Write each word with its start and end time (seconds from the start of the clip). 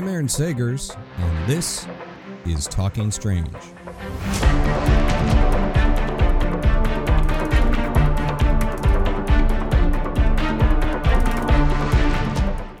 I'm 0.00 0.08
Aaron 0.08 0.28
Sagers, 0.28 0.96
and 1.18 1.46
this 1.46 1.86
is 2.46 2.66
Talking 2.66 3.10
Strange. 3.10 3.54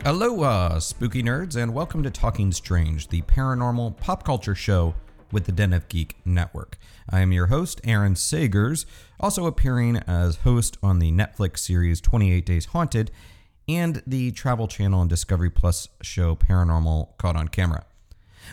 Aloha, 0.02 0.78
spooky 0.78 1.22
nerds, 1.22 1.56
and 1.56 1.74
welcome 1.74 2.02
to 2.04 2.10
Talking 2.10 2.52
Strange, 2.52 3.08
the 3.08 3.20
paranormal 3.20 3.98
pop 3.98 4.24
culture 4.24 4.54
show 4.54 4.94
with 5.30 5.44
the 5.44 5.52
Den 5.52 5.74
of 5.74 5.88
Geek 5.88 6.16
Network. 6.24 6.78
I 7.10 7.20
am 7.20 7.32
your 7.32 7.48
host, 7.48 7.82
Aaron 7.84 8.14
Sagers, 8.14 8.86
also 9.20 9.44
appearing 9.44 9.98
as 10.06 10.36
host 10.36 10.78
on 10.82 11.00
the 11.00 11.12
Netflix 11.12 11.58
series 11.58 12.00
28 12.00 12.46
Days 12.46 12.64
Haunted 12.64 13.10
and 13.76 14.02
the 14.06 14.32
Travel 14.32 14.66
Channel 14.66 15.00
and 15.00 15.10
Discovery 15.10 15.50
Plus 15.50 15.88
show 16.02 16.34
Paranormal 16.34 17.16
Caught 17.18 17.36
on 17.36 17.48
Camera. 17.48 17.84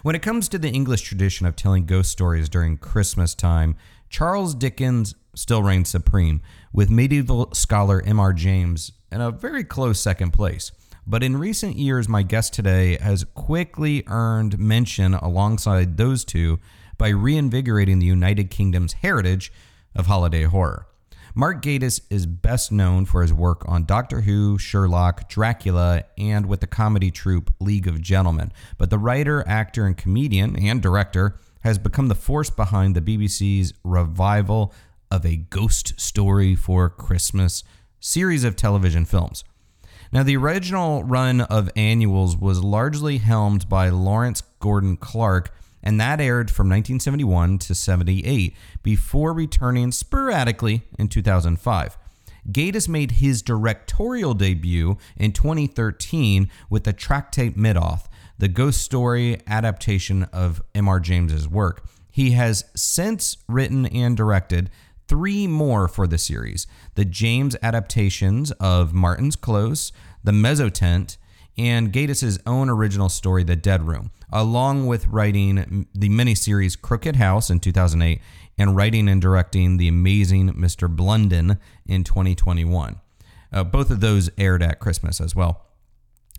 When 0.04 0.16
it 0.16 0.22
comes 0.22 0.48
to 0.50 0.60
the 0.60 0.70
English 0.70 1.02
tradition 1.02 1.48
of 1.48 1.56
telling 1.56 1.86
ghost 1.86 2.12
stories 2.12 2.50
during 2.50 2.78
Christmas 2.78 3.34
time, 3.34 3.76
Charles 4.10 4.54
Dickens 4.54 5.16
still 5.34 5.64
reigns 5.64 5.90
supreme, 5.90 6.42
with 6.72 6.92
medieval 6.92 7.52
scholar 7.54 8.02
M.R. 8.06 8.32
James 8.32 8.92
in 9.12 9.22
a 9.22 9.32
very 9.32 9.64
close 9.64 10.00
second 10.00 10.32
place. 10.32 10.72
But 11.08 11.23
in 11.23 11.38
recent 11.38 11.78
years, 11.78 12.08
my 12.08 12.22
guest 12.22 12.54
today 12.54 12.98
has 12.98 13.23
quickly 13.23 14.04
earned 14.08 14.60
mention 14.60 15.14
alongside 15.16 15.98
those 15.98 16.26
two 16.26 16.60
by 16.98 17.10
reinvigorating 17.10 18.00
the 18.00 18.06
United 18.06 18.52
Kingdom's 18.52 18.94
heritage 18.94 19.52
of 19.95 20.06
holiday 20.06 20.44
horror. 20.44 20.88
Mark 21.38 21.62
Gatiss 21.62 22.02
is 22.10 22.26
best 22.26 22.72
known 22.72 23.06
for 23.06 23.22
his 23.22 23.32
work 23.32 23.64
on 23.68 23.86
Doctor 23.86 24.22
Who, 24.22 24.58
Sherlock, 24.58 25.30
Dracula, 25.30 26.06
and 26.18 26.48
with 26.48 26.62
the 26.62 26.66
comedy 26.66 27.12
troupe 27.12 27.54
League 27.60 27.88
of 27.88 28.02
Gentlemen. 28.02 28.52
But 28.80 28.90
the 28.90 28.98
writer, 28.98 29.48
actor, 29.48 29.86
and 29.86 29.96
comedian 29.96 30.56
and 30.56 30.82
director 30.82 31.38
has 31.60 31.78
become 31.78 32.08
the 32.08 32.16
force 32.16 32.50
behind 32.50 32.96
the 32.96 33.04
BBC's 33.04 33.76
revival 33.84 34.74
of 35.12 35.28
a 35.28 35.36
ghost 35.36 36.00
story 36.02 36.56
for 36.56 36.90
Christmas 36.90 37.64
series 38.00 38.44
of 38.44 38.56
television 38.56 39.06
films. 39.06 39.44
Now, 40.12 40.24
the 40.24 40.38
original 40.38 41.04
run 41.04 41.42
of 41.42 41.70
annuals 41.76 42.36
was 42.36 42.64
largely 42.64 43.20
helmed 43.20 43.70
by 43.70 43.90
Lawrence 43.90 44.42
Gordon 44.60 44.98
Clark 44.98 45.54
and 45.88 46.02
that 46.02 46.20
aired 46.20 46.52
from 46.52 46.68
1971 46.68 47.60
to 47.60 47.74
78 47.74 48.54
before 48.84 49.32
returning 49.32 49.94
sporadically 49.94 50.82
in 51.00 51.08
2005. 51.08 51.98
Gatiss 52.52 52.90
made 52.90 53.12
his 53.12 53.42
directorial 53.42 54.34
debut 54.34 54.98
in 55.16 55.32
2013 55.32 56.50
with 56.70 56.84
the 56.84 56.92
Tractate 56.92 57.56
Middoth, 57.56 58.08
the 58.38 58.50
ghost 58.50 58.82
story 58.82 59.40
adaptation 59.48 60.24
of 60.34 60.62
M.R. 60.76 61.00
James's 61.00 61.48
work. 61.48 61.88
He 62.12 62.32
has 62.32 62.66
since 62.76 63.38
written 63.48 63.86
and 63.86 64.17
directed 64.17 64.70
three 65.08 65.48
more 65.48 65.88
for 65.88 66.06
the 66.06 66.17
series 66.17 66.67
the 66.95 67.06
James 67.06 67.56
adaptations 67.64 68.52
of 68.60 68.94
Martin's 68.94 69.38
Close, 69.38 69.94
The 70.22 70.34
Mezzotint, 70.34 71.16
and 71.58 71.92
Gatiss's 71.92 72.40
own 72.45 72.70
original 72.70 73.10
story, 73.10 73.44
The 73.44 73.56
Dead 73.56 73.88
Room 73.88 74.12
along 74.32 74.88
with 74.88 75.08
writing 75.08 75.88
the 75.94 76.10
miniseries 76.10 76.80
Crooked 76.80 77.16
House 77.16 77.50
in 77.50 77.60
2008 77.60 78.22
and 78.58 78.76
writing 78.76 79.08
and 79.08 79.22
directing 79.22 79.78
The 79.78 79.88
Amazing 79.88 80.54
Mr. 80.54 80.94
Blunden 80.94 81.60
in 81.86 82.04
2021. 82.04 83.00
Uh, 83.54 83.64
both 83.64 83.90
of 83.90 84.02
those 84.02 84.30
aired 84.38 84.62
at 84.62 84.80
Christmas 84.80 85.22
as 85.22 85.36
well. 85.36 85.66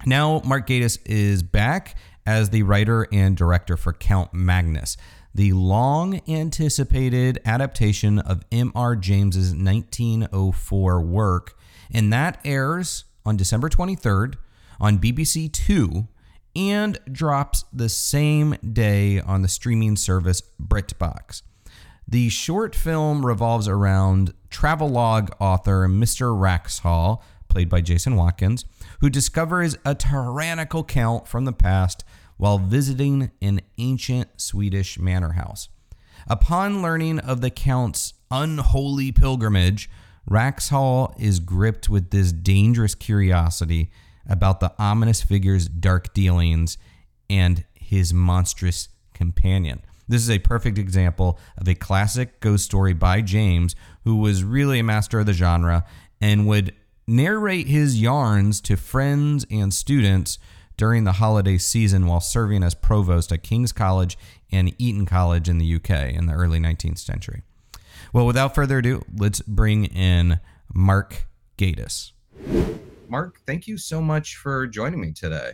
Now, 0.05 0.43
Mark 0.45 0.67
Gatiss 0.67 0.99
is 1.07 1.43
back 1.43 1.97
as 2.27 2.51
the 2.51 2.63
writer 2.63 3.09
and 3.11 3.37
director 3.37 3.77
for 3.77 3.93
Count 3.93 4.35
Magnus, 4.35 4.97
the 5.35 5.53
long 5.53 6.21
anticipated 6.29 7.41
adaptation 7.45 8.19
of 8.19 8.45
M.R. 8.53 8.97
James's 8.97 9.55
1904 9.55 11.01
work, 11.01 11.59
and 11.91 12.13
that 12.13 12.39
airs 12.45 13.05
on 13.25 13.37
December 13.37 13.69
23rd 13.71 14.35
on 14.81 14.99
BBC 14.99 15.53
Two 15.53 16.09
and 16.55 16.99
drops 17.11 17.65
the 17.73 17.89
same 17.89 18.57
day 18.73 19.21
on 19.21 19.43
the 19.43 19.49
streaming 19.49 19.97
service 19.97 20.43
BritBox. 20.61 21.43
The 22.07 22.29
short 22.31 22.75
film 22.75 23.25
revolves 23.25 23.69
around 23.69 24.33
travelogue 24.51 25.31
author 25.39 25.87
Mr. 25.89 26.35
Wraxall, 26.35 27.21
played 27.49 27.69
by 27.69 27.81
Jason 27.81 28.17
Watkins, 28.17 28.65
who 29.01 29.11
discovers 29.11 29.77
a 29.85 29.95
tyrannical 29.95 30.85
count 30.85 31.29
from 31.29 31.45
the 31.45 31.53
past 31.53 32.05
while 32.39 32.59
visiting 32.59 33.31
an 33.43 33.61
ancient 33.77 34.41
Swedish 34.41 34.99
manor 34.99 35.33
house. 35.33 35.69
Upon 36.27 36.83
learning 36.83 37.19
of 37.21 37.41
the 37.41 37.51
count's 37.51 38.15
unholy 38.31 39.13
pilgrimage, 39.13 39.91
Wraxall 40.29 41.15
is 41.19 41.41
gripped 41.41 41.89
with 41.89 42.11
this 42.11 42.33
dangerous 42.33 42.95
curiosity 42.95 43.91
about 44.27 44.61
the 44.61 44.73
ominous 44.79 45.23
figure's 45.23 45.69
dark 45.69 46.15
dealings 46.15 46.79
and 47.29 47.65
his 47.75 48.13
monstrous 48.13 48.89
companion. 49.15 49.83
This 50.09 50.23
is 50.23 50.31
a 50.31 50.39
perfect 50.39 50.79
example 50.79 51.39
of 51.59 51.69
a 51.69 51.75
classic 51.75 52.41
ghost 52.41 52.65
story 52.65 52.95
by 52.95 53.21
James, 53.21 53.77
who 54.05 54.17
was 54.17 54.43
really 54.43 54.79
a 54.79 54.85
master 54.85 55.21
of 55.21 55.27
the 55.27 55.33
genre 55.35 55.85
and 56.21 56.47
would 56.47 56.75
narrate 57.07 57.67
his 57.67 58.01
yarns 58.01 58.61
to 58.63 58.77
friends 58.77 59.47
and 59.51 59.73
students 59.73 60.39
during 60.77 61.05
the 61.05 61.13
holiday 61.13 61.59
season 61.59 62.07
while 62.07 62.21
serving 62.21 62.63
as 62.63 62.75
provost 62.75 63.33
at 63.33 63.43
King's 63.43 63.73
College 63.73 64.17
and 64.51 64.75
Eton 64.79 65.05
College 65.05 65.49
in 65.49 65.59
the 65.59 65.75
UK 65.75 66.13
in 66.15 66.27
the 66.27 66.33
early 66.33 66.61
19th 66.61 66.99
century. 66.99 67.43
Well, 68.13 68.27
without 68.27 68.55
further 68.55 68.79
ado, 68.79 69.03
let's 69.15 69.41
bring 69.43 69.85
in 69.87 70.41
Mark 70.73 71.27
Gatiss. 71.59 72.13
Mark, 73.11 73.41
thank 73.47 73.67
you 73.67 73.77
so 73.77 74.01
much 74.01 74.37
for 74.37 74.67
joining 74.67 75.01
me 75.01 75.13
today. 75.13 75.53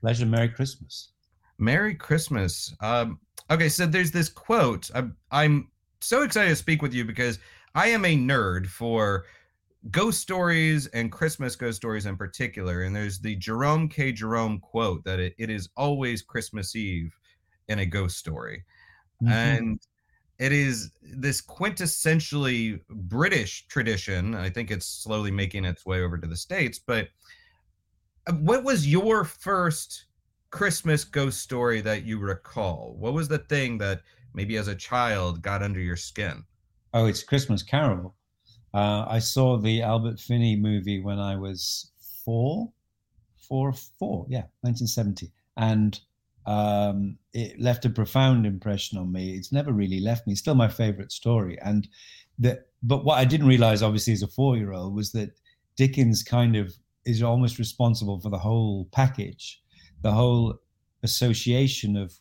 Pleasure. 0.00 0.26
Merry 0.26 0.48
Christmas. 0.48 1.10
Merry 1.58 1.94
Christmas. 1.94 2.74
Um, 2.80 3.20
okay, 3.50 3.68
so 3.68 3.86
there's 3.86 4.10
this 4.10 4.28
quote. 4.28 4.90
I'm, 4.94 5.16
I'm 5.30 5.70
so 6.00 6.22
excited 6.22 6.50
to 6.50 6.56
speak 6.56 6.82
with 6.82 6.92
you 6.92 7.04
because 7.04 7.38
I 7.74 7.88
am 7.88 8.04
a 8.04 8.16
nerd 8.16 8.66
for 8.66 9.24
ghost 9.90 10.20
stories 10.20 10.86
and 10.88 11.10
Christmas 11.10 11.56
ghost 11.56 11.76
stories 11.76 12.06
in 12.06 12.16
particular. 12.16 12.82
And 12.82 12.94
there's 12.94 13.18
the 13.18 13.36
Jerome 13.36 13.88
K. 13.88 14.12
Jerome 14.12 14.58
quote 14.58 15.04
that 15.04 15.20
it, 15.20 15.34
it 15.38 15.50
is 15.50 15.68
always 15.76 16.22
Christmas 16.22 16.76
Eve 16.76 17.12
in 17.68 17.80
a 17.80 17.86
ghost 17.86 18.18
story. 18.18 18.64
Mm-hmm. 19.22 19.32
And 19.32 19.80
it 20.42 20.50
is 20.50 20.90
this 21.00 21.40
quintessentially 21.40 22.80
British 22.90 23.64
tradition. 23.68 24.34
I 24.34 24.50
think 24.50 24.72
it's 24.72 24.86
slowly 24.86 25.30
making 25.30 25.64
its 25.64 25.86
way 25.86 26.02
over 26.02 26.18
to 26.18 26.26
the 26.26 26.36
States. 26.36 26.80
But 26.84 27.10
uh, 28.26 28.32
what 28.32 28.64
was 28.64 28.84
your 28.84 29.22
first 29.22 30.06
Christmas 30.50 31.04
ghost 31.04 31.40
story 31.40 31.80
that 31.82 32.04
you 32.04 32.18
recall? 32.18 32.96
What 32.98 33.12
was 33.12 33.28
the 33.28 33.38
thing 33.38 33.78
that 33.78 34.00
maybe 34.34 34.56
as 34.56 34.66
a 34.66 34.74
child 34.74 35.42
got 35.42 35.62
under 35.62 35.78
your 35.78 35.96
skin? 35.96 36.42
Oh, 36.92 37.06
it's 37.06 37.22
Christmas 37.22 37.62
Carol. 37.62 38.16
Uh, 38.74 39.06
I 39.08 39.20
saw 39.20 39.58
the 39.58 39.80
Albert 39.80 40.18
Finney 40.18 40.56
movie 40.56 41.00
when 41.00 41.20
I 41.20 41.36
was 41.36 41.92
four, 42.24 42.68
four, 43.36 43.72
four, 43.72 44.26
yeah, 44.28 44.46
1970. 44.62 45.30
And 45.56 46.00
um, 46.46 47.18
it 47.32 47.60
left 47.60 47.84
a 47.84 47.90
profound 47.90 48.46
impression 48.46 48.98
on 48.98 49.12
me. 49.12 49.34
It's 49.34 49.52
never 49.52 49.72
really 49.72 50.00
left 50.00 50.26
me. 50.26 50.32
It's 50.32 50.40
still 50.40 50.54
my 50.54 50.68
favorite 50.68 51.12
story. 51.12 51.58
And 51.60 51.88
that, 52.38 52.68
but 52.82 53.04
what 53.04 53.18
I 53.18 53.24
didn't 53.24 53.46
realize, 53.46 53.82
obviously, 53.82 54.12
as 54.12 54.22
a 54.22 54.28
four-year-old, 54.28 54.94
was 54.94 55.12
that 55.12 55.30
Dickens 55.76 56.22
kind 56.22 56.56
of 56.56 56.74
is 57.04 57.22
almost 57.22 57.58
responsible 57.58 58.20
for 58.20 58.30
the 58.30 58.38
whole 58.38 58.88
package. 58.92 59.60
The 60.02 60.12
whole 60.12 60.54
association 61.02 61.96
of 61.96 62.12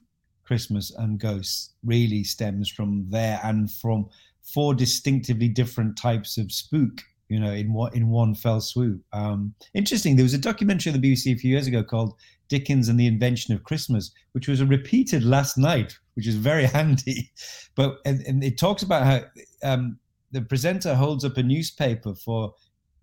Christmas 0.43 0.91
and 0.91 1.19
ghosts 1.19 1.73
really 1.83 2.23
stems 2.23 2.69
from 2.69 3.05
there 3.09 3.39
and 3.43 3.71
from 3.71 4.09
four 4.41 4.73
distinctively 4.73 5.47
different 5.47 5.97
types 5.97 6.37
of 6.37 6.51
spook 6.51 7.01
you 7.31 7.39
know, 7.39 7.53
in 7.53 7.71
what 7.71 7.95
in 7.95 8.09
one 8.09 8.35
fell 8.35 8.59
swoop. 8.59 9.01
Um, 9.13 9.55
interesting. 9.73 10.17
There 10.17 10.23
was 10.25 10.33
a 10.33 10.37
documentary 10.37 10.91
on 10.91 10.99
the 10.99 11.13
BBC 11.13 11.33
a 11.33 11.37
few 11.37 11.49
years 11.49 11.65
ago 11.65 11.81
called 11.81 12.15
Dickens 12.51 12.89
and 12.89 12.99
the 12.99 13.07
Invention 13.07 13.53
of 13.53 13.63
Christmas, 13.63 14.11
which 14.33 14.49
was 14.49 14.61
repeated 14.61 15.23
last 15.23 15.57
night, 15.57 15.97
which 16.15 16.27
is 16.27 16.35
very 16.35 16.65
handy. 16.77 17.31
But 17.75 17.99
and, 18.05 18.19
and 18.27 18.43
it 18.43 18.57
talks 18.57 18.83
about 18.83 19.05
how 19.05 19.21
um, 19.63 19.97
the 20.33 20.41
presenter 20.41 20.93
holds 20.93 21.23
up 21.23 21.37
a 21.37 21.43
newspaper 21.43 22.13
for 22.13 22.53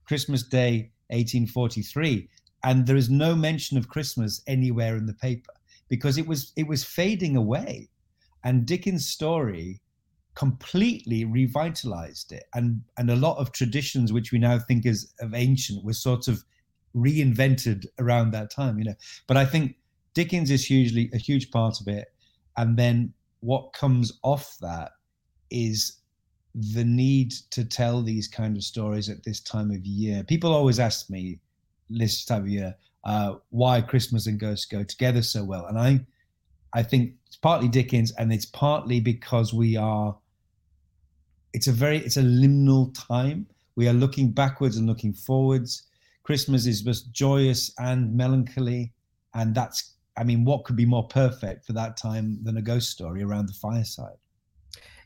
Christmas 0.05 0.43
Day 0.43 0.93
1843, 1.09 2.29
and 2.63 2.87
there 2.87 2.97
is 2.97 3.09
no 3.09 3.35
mention 3.35 3.79
of 3.79 3.89
Christmas 3.89 4.43
anywhere 4.47 4.97
in 4.97 5.07
the 5.07 5.15
paper 5.15 5.55
because 5.89 6.19
it 6.19 6.27
was 6.27 6.53
it 6.57 6.69
was 6.69 6.85
fading 6.85 7.35
away, 7.35 7.89
and 8.45 8.67
Dickens' 8.67 9.09
story 9.09 9.81
completely 10.35 11.25
revitalized 11.25 12.31
it 12.31 12.45
and 12.55 12.81
and 12.97 13.11
a 13.11 13.17
lot 13.17 13.37
of 13.39 13.51
traditions 13.51 14.13
which 14.13 14.31
we 14.31 14.39
now 14.39 14.57
think 14.57 14.87
is 14.87 15.13
of 15.19 15.35
ancient 15.35 15.85
were 15.85 15.93
sort 15.93 16.29
of 16.29 16.45
reinvented 17.03 17.87
around 17.99 18.31
that 18.31 18.51
time 18.51 18.79
you 18.79 18.85
know 18.85 18.95
but 19.27 19.37
i 19.37 19.45
think 19.45 19.77
dickens 20.15 20.51
is 20.51 20.65
hugely 20.65 21.11
a 21.13 21.19
huge 21.19 21.51
part 21.51 21.81
of 21.81 21.89
it 21.89 22.13
and 22.57 22.77
then 22.77 23.13
what 23.41 23.73
comes 23.73 24.19
off 24.23 24.57
that 24.61 24.91
is 25.51 25.99
the 26.75 26.85
need 26.85 27.33
to 27.51 27.65
tell 27.65 28.03
these 28.03 28.27
kind 28.27 28.57
of 28.57 28.65
stories 28.65 29.09
at 29.09 29.23
this 29.25 29.41
time 29.41 29.71
of 29.71 29.85
year 29.85 30.25
people 30.25 30.53
always 30.53 30.81
ask 30.81 31.09
me 31.11 31.39
this 31.89 32.25
time 32.25 32.43
of 32.43 32.49
year 32.49 32.75
uh, 33.05 33.35
why 33.51 33.81
christmas 33.81 34.27
and 34.27 34.41
ghosts 34.41 34.67
go 34.67 34.83
together 34.83 35.23
so 35.23 35.45
well 35.45 35.67
and 35.67 35.79
i 35.79 36.01
i 36.75 36.83
think 36.83 37.13
it's 37.27 37.37
partly 37.37 37.69
dickens 37.69 38.13
and 38.13 38.33
it's 38.33 38.47
partly 38.47 39.01
because 39.01 39.55
we 39.55 39.77
are 39.77 40.17
it's 41.53 41.67
a 41.67 41.73
very 41.73 41.99
it's 41.99 42.17
a 42.17 42.23
liminal 42.23 42.95
time. 43.09 43.47
We 43.77 43.89
are 43.89 43.93
looking 43.93 44.31
backwards 44.31 44.77
and 44.77 44.87
looking 44.87 45.13
forwards. 45.13 45.85
Christmas 46.29 46.67
is 46.67 46.83
both 46.83 47.11
joyous 47.11 47.73
and 47.79 48.15
melancholy, 48.15 48.93
and 49.33 49.55
that's 49.55 49.95
I 50.15 50.25
mean, 50.25 50.45
what 50.45 50.65
could 50.65 50.77
be 50.77 50.85
more 50.85 51.09
perfect 51.09 51.65
for 51.65 51.73
that 51.73 51.97
time 51.97 52.39
than 52.43 52.59
a 52.59 52.61
ghost 52.61 52.91
story 52.91 53.23
around 53.23 53.49
the 53.49 53.55
fireside? 53.55 54.19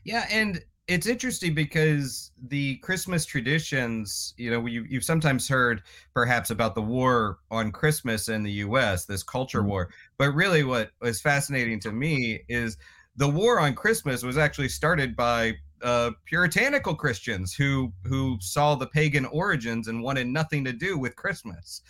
Yeah, 0.03 0.25
and 0.29 0.61
it's 0.89 1.07
interesting 1.07 1.55
because 1.55 2.31
the 2.49 2.75
Christmas 2.79 3.25
traditions, 3.25 4.33
you 4.35 4.51
know, 4.51 4.65
you, 4.65 4.85
you've 4.89 5.05
sometimes 5.05 5.47
heard 5.47 5.83
perhaps 6.13 6.49
about 6.49 6.75
the 6.75 6.81
war 6.81 7.37
on 7.49 7.71
Christmas 7.71 8.27
in 8.27 8.43
the 8.43 8.51
US, 8.67 9.05
this 9.05 9.23
culture 9.23 9.59
mm-hmm. 9.59 9.69
war. 9.69 9.89
But 10.17 10.31
really, 10.31 10.65
what 10.65 10.91
is 11.03 11.21
fascinating 11.21 11.79
to 11.81 11.93
me 11.93 12.41
is 12.49 12.75
the 13.15 13.29
war 13.29 13.61
on 13.61 13.75
Christmas 13.75 14.23
was 14.23 14.37
actually 14.37 14.67
started 14.67 15.15
by 15.15 15.53
uh, 15.83 16.11
puritanical 16.25 16.95
Christians 16.95 17.53
who 17.53 17.91
who 18.05 18.37
saw 18.39 18.75
the 18.75 18.87
pagan 18.87 19.25
origins 19.25 19.87
and 19.87 20.01
wanted 20.01 20.27
nothing 20.27 20.63
to 20.63 20.73
do 20.73 20.97
with 20.97 21.15
Christmas. 21.15 21.81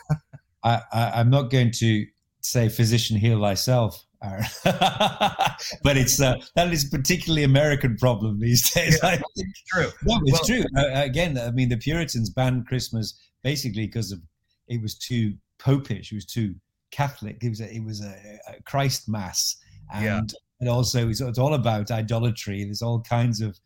I, 0.64 0.80
I, 0.92 1.20
am 1.20 1.28
not 1.30 1.50
going 1.50 1.72
to 1.72 2.06
say 2.40 2.68
"physician 2.68 3.16
heal 3.16 3.40
thyself," 3.40 4.04
Aaron, 4.22 4.44
but 4.64 5.96
it's 5.96 6.20
uh, 6.20 6.36
that 6.54 6.72
is 6.72 6.86
a 6.86 6.96
particularly 6.96 7.42
American 7.42 7.96
problem 7.96 8.38
these 8.38 8.70
days. 8.70 8.98
Yeah, 9.02 9.18
it's 9.36 9.62
true. 9.66 9.90
No, 10.04 10.20
it's 10.24 10.48
well, 10.48 10.60
true. 10.60 10.64
Uh, 10.76 11.02
again, 11.02 11.36
I 11.36 11.50
mean, 11.50 11.68
the 11.68 11.76
Puritans 11.76 12.30
banned 12.30 12.66
Christmas 12.66 13.18
basically 13.42 13.86
because 13.86 14.12
of 14.12 14.20
it 14.68 14.80
was 14.80 14.96
too 14.96 15.34
popish. 15.58 16.12
It 16.12 16.14
was 16.14 16.26
too 16.26 16.54
Catholic. 16.92 17.38
It 17.42 17.48
was 17.48 17.60
a, 17.60 17.74
it 17.74 17.84
was 17.84 18.02
a, 18.02 18.14
a 18.48 18.62
Christ 18.62 19.08
mass, 19.08 19.56
and 19.92 20.04
yeah 20.04 20.20
and 20.62 20.70
also 20.70 21.08
it's, 21.08 21.20
it's 21.20 21.40
all 21.40 21.54
about 21.54 21.90
idolatry. 21.90 22.62
There's 22.62 22.82
all 22.82 23.00
kinds 23.00 23.40
of 23.40 23.58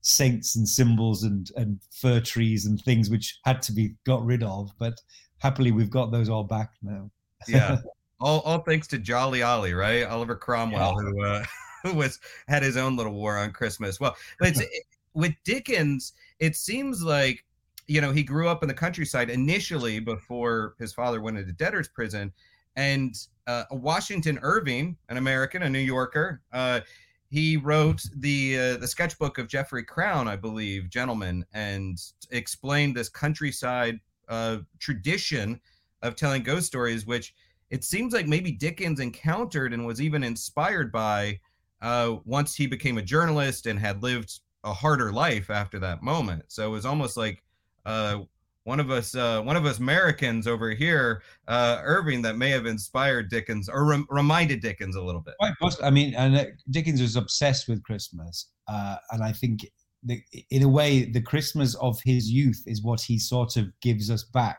saints 0.00 0.54
and 0.54 0.66
symbols 0.66 1.24
and, 1.24 1.50
and 1.56 1.80
fir 1.90 2.20
trees 2.20 2.66
and 2.66 2.80
things 2.80 3.10
which 3.10 3.40
had 3.44 3.60
to 3.62 3.72
be 3.72 3.94
got 4.06 4.24
rid 4.24 4.44
of. 4.44 4.70
But 4.78 4.94
happily, 5.38 5.72
we've 5.72 5.90
got 5.90 6.12
those 6.12 6.28
all 6.28 6.44
back 6.44 6.70
now. 6.82 7.10
yeah, 7.48 7.78
all, 8.20 8.40
all 8.42 8.60
thanks 8.60 8.86
to 8.88 8.98
Jolly 8.98 9.42
Ollie, 9.42 9.74
right? 9.74 10.04
Oliver 10.04 10.36
Cromwell, 10.36 10.94
yeah. 10.96 11.10
who 11.10 11.24
uh, 11.24 11.44
who 11.82 11.94
was 11.94 12.20
had 12.46 12.62
his 12.62 12.76
own 12.76 12.96
little 12.96 13.12
war 13.12 13.36
on 13.36 13.50
Christmas. 13.50 13.98
Well, 13.98 14.14
but 14.38 14.50
it's, 14.50 14.60
it, 14.60 14.70
with 15.14 15.34
Dickens, 15.44 16.12
it 16.38 16.54
seems 16.54 17.02
like 17.02 17.44
you 17.88 18.00
know 18.00 18.12
he 18.12 18.22
grew 18.22 18.46
up 18.48 18.62
in 18.62 18.68
the 18.68 18.74
countryside 18.74 19.30
initially 19.30 19.98
before 19.98 20.76
his 20.78 20.92
father 20.92 21.20
went 21.20 21.38
into 21.38 21.52
debtor's 21.52 21.88
prison, 21.88 22.32
and 22.76 23.16
uh, 23.46 23.64
Washington 23.70 24.38
Irving, 24.42 24.96
an 25.08 25.16
American, 25.16 25.62
a 25.62 25.70
New 25.70 25.78
Yorker, 25.78 26.42
uh, 26.52 26.80
he 27.28 27.56
wrote 27.56 28.02
the 28.16 28.58
uh, 28.58 28.76
the 28.76 28.86
sketchbook 28.86 29.38
of 29.38 29.48
Geoffrey 29.48 29.82
Crayon, 29.82 30.28
I 30.28 30.36
believe, 30.36 30.88
gentleman, 30.88 31.44
and 31.52 31.98
explained 32.30 32.94
this 32.94 33.08
countryside 33.08 33.98
uh, 34.28 34.58
tradition 34.78 35.60
of 36.02 36.14
telling 36.14 36.42
ghost 36.42 36.66
stories, 36.66 37.06
which 37.06 37.34
it 37.70 37.82
seems 37.82 38.12
like 38.12 38.26
maybe 38.26 38.52
Dickens 38.52 39.00
encountered 39.00 39.72
and 39.72 39.86
was 39.86 40.00
even 40.00 40.22
inspired 40.22 40.92
by 40.92 41.40
uh, 41.82 42.16
once 42.24 42.54
he 42.54 42.66
became 42.66 42.98
a 42.98 43.02
journalist 43.02 43.66
and 43.66 43.78
had 43.78 44.02
lived 44.02 44.40
a 44.64 44.72
harder 44.72 45.12
life 45.12 45.50
after 45.50 45.78
that 45.80 46.02
moment. 46.02 46.44
So 46.48 46.66
it 46.66 46.70
was 46.70 46.86
almost 46.86 47.16
like 47.16 47.42
uh, 47.84 48.20
one 48.66 48.80
of 48.80 48.90
us 48.90 49.14
uh, 49.14 49.40
one 49.42 49.54
of 49.54 49.64
us 49.64 49.78
Americans 49.78 50.48
over 50.48 50.70
here, 50.70 51.22
uh, 51.46 51.80
Irving, 51.84 52.20
that 52.22 52.36
may 52.36 52.50
have 52.50 52.66
inspired 52.66 53.30
Dickens 53.30 53.68
or 53.68 53.86
rem- 53.86 54.06
reminded 54.10 54.60
Dickens 54.60 54.96
a 54.96 55.00
little 55.00 55.20
bit. 55.20 55.34
I 55.82 55.90
mean, 55.90 56.14
and 56.16 56.36
uh, 56.36 56.44
Dickens 56.70 57.00
was 57.00 57.14
obsessed 57.14 57.68
with 57.68 57.84
Christmas, 57.84 58.48
uh, 58.66 58.96
and 59.12 59.22
I 59.22 59.30
think 59.30 59.70
the, 60.02 60.20
in 60.50 60.64
a 60.64 60.68
way, 60.68 61.04
the 61.04 61.22
Christmas 61.22 61.76
of 61.76 62.00
his 62.04 62.28
youth 62.28 62.60
is 62.66 62.82
what 62.82 63.00
he 63.00 63.20
sort 63.20 63.56
of 63.56 63.66
gives 63.82 64.10
us 64.10 64.24
back. 64.24 64.58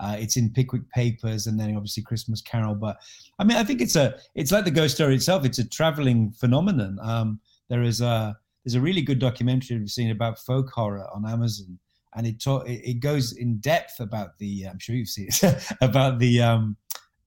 Uh, 0.00 0.16
it's 0.18 0.36
in 0.36 0.50
Pickwick 0.50 0.90
Papers, 0.90 1.46
and 1.46 1.58
then 1.58 1.76
obviously 1.76 2.02
Christmas 2.02 2.42
Carol. 2.42 2.74
But 2.74 2.96
I 3.38 3.44
mean, 3.44 3.56
I 3.56 3.62
think 3.62 3.80
it's 3.80 3.94
a 3.94 4.18
it's 4.34 4.50
like 4.50 4.64
the 4.64 4.72
ghost 4.72 4.96
story 4.96 5.14
itself. 5.14 5.44
It's 5.44 5.60
a 5.60 5.68
traveling 5.68 6.32
phenomenon. 6.32 6.98
Um, 7.00 7.40
there 7.68 7.84
is 7.84 8.00
a 8.00 8.36
there's 8.64 8.74
a 8.74 8.80
really 8.80 9.02
good 9.02 9.20
documentary 9.20 9.78
we've 9.78 9.90
seen 9.90 10.10
about 10.10 10.40
folk 10.40 10.70
horror 10.70 11.06
on 11.14 11.24
Amazon 11.24 11.78
and 12.14 12.26
it 12.26 12.40
ta- 12.40 12.64
it 12.66 13.00
goes 13.00 13.32
in 13.32 13.58
depth 13.58 14.00
about 14.00 14.38
the 14.38 14.64
I'm 14.64 14.78
sure 14.78 14.94
you've 14.94 15.08
seen 15.08 15.28
it 15.28 15.72
about 15.80 16.18
the 16.18 16.40
um, 16.42 16.76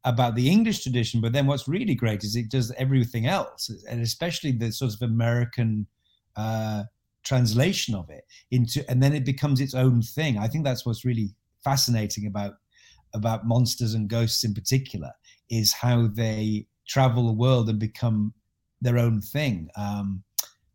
about 0.03 0.35
the 0.35 0.49
English 0.49 0.83
tradition. 0.83 1.21
But 1.21 1.33
then 1.33 1.47
what's 1.47 1.67
really 1.67 1.95
great 1.95 2.23
is 2.23 2.35
it 2.35 2.49
does 2.49 2.71
everything 2.77 3.27
else, 3.27 3.69
and 3.89 4.01
especially 4.01 4.51
the 4.51 4.71
sort 4.71 4.93
of 4.93 5.01
American 5.01 5.87
uh, 6.35 6.83
translation 7.23 7.95
of 7.95 8.09
it 8.09 8.25
into, 8.49 8.89
and 8.89 9.01
then 9.01 9.13
it 9.13 9.25
becomes 9.25 9.61
its 9.61 9.73
own 9.73 10.01
thing. 10.01 10.37
I 10.37 10.47
think 10.47 10.63
that's 10.63 10.85
what's 10.85 11.05
really 11.05 11.33
fascinating 11.63 12.27
about 12.27 12.53
about 13.13 13.45
monsters 13.45 13.93
and 13.93 14.09
ghosts 14.09 14.43
in 14.43 14.53
particular 14.53 15.11
is 15.49 15.73
how 15.73 16.07
they 16.07 16.65
travel 16.87 17.27
the 17.27 17.33
world 17.33 17.69
and 17.69 17.77
become 17.77 18.33
their 18.81 18.97
own 18.97 19.21
thing. 19.21 19.69
Um, 19.75 20.23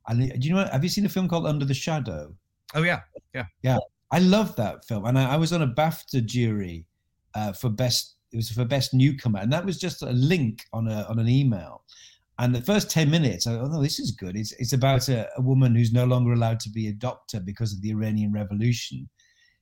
and 0.07 0.41
do 0.41 0.49
you 0.49 0.55
know? 0.55 0.69
Have 0.71 0.85
you 0.85 0.91
seen 0.91 1.07
a 1.07 1.09
film 1.09 1.29
called 1.29 1.47
Under 1.47 1.65
the 1.65 1.75
Shadow? 1.75 2.35
Oh 2.75 2.83
yeah, 2.83 3.01
yeah, 3.35 3.45
yeah. 3.63 3.79
I 4.11 4.19
love 4.21 4.55
that 4.57 4.85
film, 4.85 5.05
and 5.05 5.19
I, 5.19 5.35
I 5.35 5.37
was 5.37 5.53
on 5.53 5.63
a 5.63 5.67
BAFTA 5.67 6.25
jury 6.25 6.87
uh, 7.35 7.53
for 7.53 7.69
best. 7.69 8.15
It 8.33 8.37
was 8.37 8.51
for 8.51 8.65
best 8.65 8.95
newcomer, 8.95 9.41
and 9.41 9.53
that 9.53 9.65
was 9.65 9.79
just 9.79 10.03
a 10.03 10.13
link 10.13 10.65
on 10.73 10.89
a 10.89 11.07
on 11.09 11.19
an 11.19 11.29
email. 11.29 11.83
And 12.39 12.55
the 12.55 12.61
first 12.61 12.91
ten 12.91 13.11
minutes, 13.11 13.47
I 13.47 13.55
thought, 13.55 13.71
"Oh, 13.73 13.83
this 13.83 13.99
is 13.99 14.13
good." 14.13 14.37
It's 14.37 14.53
it's 14.53 14.73
about 14.73 15.09
a, 15.09 15.29
a 15.37 15.41
woman 15.41 15.75
who's 15.75 15.93
no 15.93 16.05
longer 16.05 16.33
allowed 16.33 16.61
to 16.61 16.71
be 16.71 16.89
a 16.89 16.93
doctor 16.93 17.41
because 17.41 17.73
of 17.73 17.83
the 17.83 17.91
Iranian 17.91 18.33
Revolution, 18.33 19.09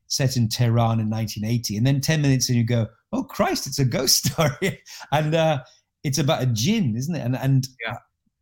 set 0.08 0.36
in 0.36 0.48
Tehran 0.48 1.00
in 1.00 1.08
1980. 1.08 1.76
And 1.76 1.86
then 1.86 2.00
ten 2.00 2.20
minutes, 2.20 2.48
and 2.48 2.58
you 2.58 2.64
go, 2.64 2.88
"Oh 3.12 3.24
Christ, 3.24 3.66
it's 3.66 3.78
a 3.78 3.84
ghost 3.84 4.26
story," 4.32 4.82
and 5.12 5.34
uh, 5.34 5.62
it's 6.02 6.18
about 6.18 6.42
a 6.42 6.46
jinn, 6.46 6.96
isn't 6.96 7.14
it? 7.14 7.20
And 7.20 7.36
and 7.36 7.66
yeah. 7.86 7.96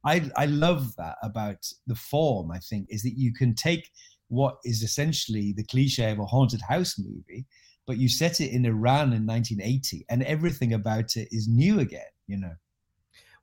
I 0.05 0.31
I 0.37 0.47
love 0.47 0.97
that 0.97 1.17
about 1.23 1.65
the 1.87 1.95
form. 1.95 2.51
I 2.51 2.59
think 2.59 2.87
is 2.91 3.03
that 3.03 3.17
you 3.17 3.33
can 3.33 3.55
take 3.55 3.89
what 4.33 4.57
is 4.65 4.83
essentially 4.83 5.53
the 5.53 5.65
cliche 5.65 6.11
of 6.11 6.19
a 6.19 6.25
haunted 6.25 6.63
house 6.63 6.99
movie, 6.99 7.45
but 7.87 7.99
you 7.99 8.09
set 8.09 8.41
it 8.41 8.51
in 8.51 8.65
Iran 8.65 9.13
in 9.13 9.27
1980 9.27 10.07
and 10.09 10.23
everything 10.23 10.73
about 10.73 11.17
it 11.17 11.29
is 11.31 11.49
new 11.49 11.81
again, 11.81 12.01
you 12.27 12.39
know. 12.39 12.55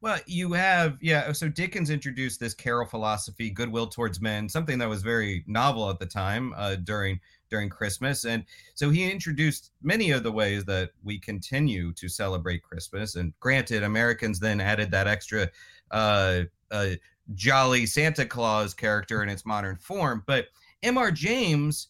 Well, 0.01 0.17
you 0.25 0.53
have, 0.53 0.97
yeah. 0.99 1.31
So 1.33 1.47
Dickens 1.47 1.91
introduced 1.91 2.39
this 2.39 2.55
carol 2.55 2.87
philosophy, 2.87 3.51
goodwill 3.51 3.85
towards 3.87 4.19
men, 4.19 4.49
something 4.49 4.79
that 4.79 4.89
was 4.89 5.03
very 5.03 5.43
novel 5.45 5.89
at 5.91 5.99
the 5.99 6.07
time 6.07 6.53
uh, 6.57 6.75
during 6.75 7.19
during 7.51 7.69
Christmas, 7.69 8.25
and 8.25 8.45
so 8.75 8.91
he 8.91 9.11
introduced 9.11 9.71
many 9.81 10.11
of 10.11 10.21
the 10.21 10.31
ways 10.31 10.63
that 10.65 10.91
we 11.03 11.17
continue 11.17 11.91
to 11.93 12.07
celebrate 12.07 12.61
Christmas. 12.61 13.15
And 13.15 13.33
granted, 13.39 13.81
Americans 13.81 14.39
then 14.39 14.61
added 14.61 14.91
that 14.91 15.07
extra 15.07 15.49
uh, 15.89 16.41
uh, 16.69 16.89
jolly 17.33 17.87
Santa 17.87 18.23
Claus 18.25 18.75
character 18.75 19.23
in 19.23 19.29
its 19.29 19.47
modern 19.47 19.77
form, 19.77 20.23
but 20.27 20.45
M.R. 20.83 21.11
James, 21.11 21.87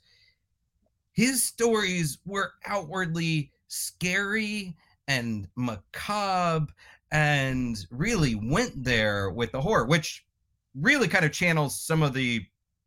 his 1.11 1.43
stories 1.43 2.19
were 2.25 2.53
outwardly 2.65 3.51
scary 3.67 4.75
and 5.07 5.47
macabre 5.55 6.73
and 7.11 7.85
really 7.91 8.35
went 8.35 8.83
there 8.83 9.31
with 9.31 9.51
the 9.51 9.61
horror, 9.61 9.85
which 9.85 10.25
really 10.75 11.07
kind 11.07 11.25
of 11.25 11.31
channels 11.31 11.79
some 11.79 12.03
of 12.03 12.13
the 12.13 12.45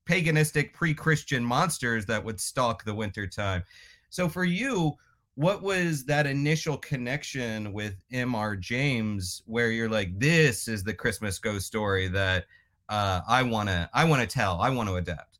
paganistic 0.08 0.72
pre-Christian 0.72 1.44
monsters 1.44 2.06
that 2.06 2.24
would 2.24 2.40
stalk 2.40 2.84
the 2.84 2.94
wintertime. 2.94 3.62
So 4.10 4.28
for 4.28 4.44
you, 4.44 4.94
what 5.34 5.62
was 5.62 6.04
that 6.04 6.26
initial 6.26 6.76
connection 6.76 7.72
with 7.72 7.94
M.R. 8.12 8.56
James 8.56 9.42
where 9.46 9.70
you're 9.70 9.88
like, 9.88 10.18
this 10.18 10.68
is 10.68 10.84
the 10.84 10.94
Christmas 10.94 11.38
ghost 11.38 11.66
story 11.66 12.08
that 12.08 12.44
uh, 12.88 13.22
I 13.26 13.42
wanna 13.42 13.88
I 13.94 14.04
wanna 14.04 14.26
tell, 14.26 14.60
I 14.60 14.68
want 14.70 14.88
to 14.88 14.96
adapt? 14.96 15.31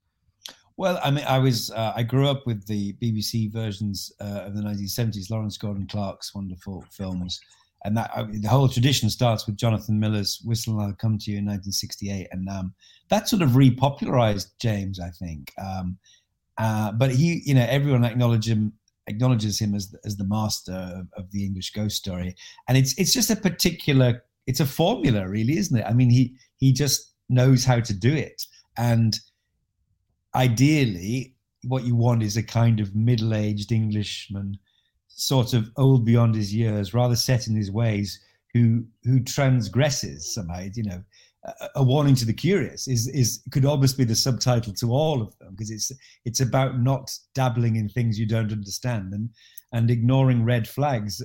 Well, 0.76 0.98
I 1.02 1.10
mean, 1.10 1.24
I 1.26 1.38
was 1.38 1.70
uh, 1.70 1.92
I 1.94 2.02
grew 2.02 2.28
up 2.28 2.46
with 2.46 2.66
the 2.66 2.94
BBC 2.94 3.52
versions 3.52 4.12
uh, 4.20 4.44
of 4.46 4.54
the 4.54 4.62
1970s, 4.62 5.30
Lawrence 5.30 5.58
Gordon 5.58 5.86
Clark's 5.86 6.34
wonderful 6.34 6.84
films, 6.90 7.40
and 7.84 7.96
that 7.96 8.10
I 8.14 8.24
mean, 8.24 8.40
the 8.40 8.48
whole 8.48 8.68
tradition 8.68 9.10
starts 9.10 9.46
with 9.46 9.56
Jonathan 9.56 10.00
Miller's 10.00 10.40
"Whistle 10.44 10.74
and 10.74 10.82
I'll 10.82 10.94
Come 10.94 11.18
to 11.18 11.30
You" 11.30 11.38
in 11.38 11.44
1968, 11.44 12.28
and 12.32 12.48
um, 12.48 12.74
that 13.08 13.28
sort 13.28 13.42
of 13.42 13.50
repopularized 13.50 14.50
James, 14.60 14.98
I 14.98 15.10
think. 15.10 15.52
Um, 15.62 15.98
uh, 16.58 16.92
but 16.92 17.10
he, 17.10 17.42
you 17.44 17.54
know, 17.54 17.66
everyone 17.68 18.04
acknowledges 18.04 18.52
him 18.52 18.72
acknowledges 19.08 19.58
him 19.60 19.74
as 19.74 19.94
as 20.04 20.16
the 20.16 20.24
master 20.24 20.72
of, 20.72 21.08
of, 21.16 21.30
the 21.32 21.44
English 21.44 21.72
ghost 21.72 21.96
story, 21.96 22.34
and 22.68 22.78
it's 22.78 22.98
it's 22.98 23.12
just 23.12 23.30
a 23.30 23.36
particular, 23.36 24.24
it's 24.46 24.60
a 24.60 24.66
formula, 24.66 25.28
really, 25.28 25.58
isn't 25.58 25.78
it? 25.78 25.84
I 25.86 25.92
mean, 25.92 26.10
he 26.10 26.34
he 26.56 26.72
just 26.72 27.12
knows 27.28 27.64
how 27.64 27.80
to 27.80 27.92
do 27.92 28.14
it, 28.14 28.42
and 28.78 29.18
ideally, 30.34 31.34
what 31.64 31.84
you 31.84 31.94
want 31.94 32.22
is 32.22 32.36
a 32.36 32.42
kind 32.42 32.80
of 32.80 32.94
middle-aged 32.94 33.72
Englishman, 33.72 34.58
sort 35.08 35.54
of 35.54 35.70
old 35.76 36.04
beyond 36.04 36.34
his 36.34 36.54
years, 36.54 36.94
rather 36.94 37.16
set 37.16 37.46
in 37.46 37.54
his 37.54 37.70
ways, 37.70 38.20
who 38.52 38.84
who 39.04 39.20
transgresses 39.20 40.34
somehow. 40.34 40.66
You 40.74 40.84
know, 40.84 41.02
a 41.74 41.82
warning 41.82 42.14
to 42.16 42.24
the 42.24 42.32
curious 42.32 42.88
is 42.88 43.08
is 43.08 43.42
could 43.50 43.64
almost 43.64 43.96
be 43.98 44.04
the 44.04 44.14
subtitle 44.14 44.72
to 44.74 44.92
all 44.92 45.22
of 45.22 45.36
them 45.38 45.50
because 45.50 45.70
it's 45.70 45.92
it's 46.24 46.40
about 46.40 46.80
not 46.80 47.10
dabbling 47.34 47.76
in 47.76 47.88
things 47.88 48.18
you 48.18 48.26
don't 48.26 48.52
understand 48.52 49.12
and 49.12 49.30
and 49.72 49.90
ignoring 49.90 50.44
red 50.44 50.68
flags, 50.68 51.22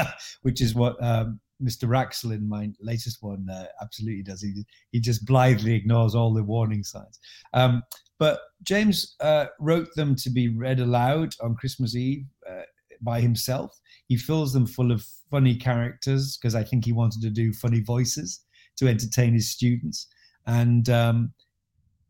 which 0.42 0.60
is 0.60 0.74
what 0.74 0.96
um, 1.02 1.38
Mr. 1.62 1.88
Wraxall 1.88 2.32
in 2.32 2.48
my 2.48 2.70
latest 2.80 3.22
one 3.22 3.48
uh, 3.50 3.66
absolutely 3.82 4.22
does. 4.22 4.42
He 4.42 4.64
he 4.92 5.00
just 5.00 5.24
blithely 5.24 5.74
ignores 5.74 6.14
all 6.14 6.32
the 6.32 6.42
warning 6.42 6.82
signs. 6.82 7.18
Um, 7.52 7.82
but 8.18 8.40
James 8.62 9.16
uh, 9.20 9.46
wrote 9.58 9.88
them 9.96 10.14
to 10.16 10.30
be 10.30 10.48
read 10.48 10.80
aloud 10.80 11.34
on 11.40 11.56
Christmas 11.56 11.96
Eve 11.96 12.26
uh, 12.48 12.62
by 13.00 13.20
himself. 13.20 13.78
He 14.08 14.16
fills 14.16 14.52
them 14.52 14.66
full 14.66 14.92
of 14.92 15.06
funny 15.30 15.56
characters 15.56 16.36
because 16.36 16.54
I 16.54 16.62
think 16.62 16.84
he 16.84 16.92
wanted 16.92 17.22
to 17.22 17.30
do 17.30 17.52
funny 17.52 17.80
voices 17.80 18.40
to 18.76 18.88
entertain 18.88 19.32
his 19.32 19.50
students. 19.50 20.08
And 20.46 20.88
um, 20.90 21.32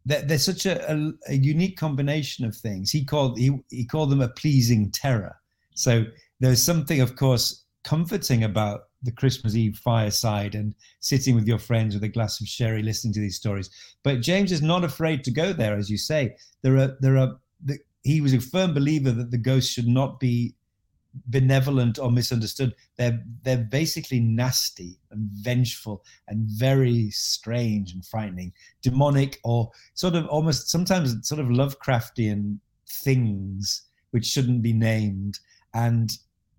they're, 0.04 0.22
they're, 0.22 0.38
such 0.38 0.66
a, 0.66 0.92
a, 0.92 1.12
a, 1.28 1.34
unique 1.34 1.76
combination 1.76 2.44
of 2.44 2.56
things. 2.56 2.90
He 2.90 3.04
called 3.04 3.38
he, 3.38 3.58
he 3.70 3.84
called 3.84 4.10
them 4.10 4.22
a 4.22 4.28
pleasing 4.28 4.90
terror. 4.90 5.36
So 5.74 6.04
there's 6.40 6.62
something, 6.62 7.00
of 7.00 7.16
course, 7.16 7.64
comforting 7.84 8.44
about 8.44 8.80
the 9.02 9.12
Christmas 9.12 9.54
Eve 9.54 9.76
fireside 9.76 10.54
and 10.54 10.74
sitting 11.00 11.34
with 11.34 11.46
your 11.46 11.58
friends 11.58 11.94
with 11.94 12.04
a 12.04 12.08
glass 12.08 12.40
of 12.40 12.46
sherry, 12.46 12.82
listening 12.82 13.14
to 13.14 13.20
these 13.20 13.36
stories. 13.36 13.70
But 14.02 14.20
James 14.20 14.52
is 14.52 14.62
not 14.62 14.84
afraid 14.84 15.24
to 15.24 15.30
go 15.30 15.52
there, 15.52 15.76
as 15.76 15.90
you 15.90 15.96
say. 15.96 16.36
There 16.62 16.76
are 16.76 16.96
there 17.00 17.16
are 17.16 17.38
the, 17.64 17.78
he 18.02 18.20
was 18.20 18.34
a 18.34 18.40
firm 18.40 18.74
believer 18.74 19.10
that 19.12 19.30
the 19.30 19.38
ghost 19.38 19.72
should 19.72 19.88
not 19.88 20.20
be 20.20 20.54
benevolent 21.26 21.98
or 21.98 22.10
misunderstood. 22.10 22.74
They're 22.96 23.22
they're 23.42 23.58
basically 23.70 24.20
nasty 24.20 24.98
and 25.10 25.28
vengeful 25.32 26.04
and 26.28 26.44
very 26.46 27.10
strange 27.10 27.92
and 27.92 28.04
frightening, 28.04 28.52
demonic 28.82 29.40
or 29.44 29.70
sort 29.94 30.14
of 30.14 30.26
almost 30.26 30.70
sometimes 30.70 31.16
sort 31.26 31.40
of 31.40 31.46
Lovecraftian 31.48 32.58
things 32.88 33.82
which 34.10 34.26
shouldn't 34.26 34.62
be 34.62 34.72
named. 34.72 35.38
And 35.72 36.10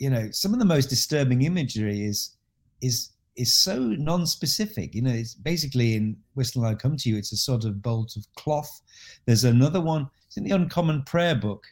you 0.02 0.10
know, 0.10 0.32
some 0.32 0.52
of 0.52 0.58
the 0.58 0.66
most 0.66 0.88
disturbing 0.88 1.44
imagery 1.44 2.04
is 2.04 2.36
is 2.82 3.12
is 3.36 3.54
so 3.54 3.78
non-specific. 3.78 4.96
You 4.96 5.04
know, 5.04 5.12
it's 5.12 5.36
basically 5.36 5.94
in 5.96 6.18
Whistle 6.34 6.66
I 6.66 6.74
Come 6.74 6.98
to 6.98 7.10
You. 7.10 7.18
It's 7.18 7.32
a 7.32 7.38
sort 7.38 7.66
of 7.66 7.84
bolt 7.84 8.16
of 8.16 8.26
cloth. 8.36 8.82
There's 9.28 9.44
another 9.44 9.80
one. 9.80 10.10
It's 10.26 10.38
in 10.38 10.44
the 10.44 10.56
Uncommon 10.56 11.04
Prayer 11.04 11.36
Book 11.36 11.68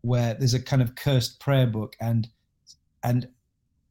where 0.00 0.34
there's 0.34 0.54
a 0.54 0.62
kind 0.62 0.82
of 0.82 0.96
cursed 0.96 1.38
prayer 1.38 1.68
book 1.68 1.94
and 2.00 2.28
and 3.04 3.28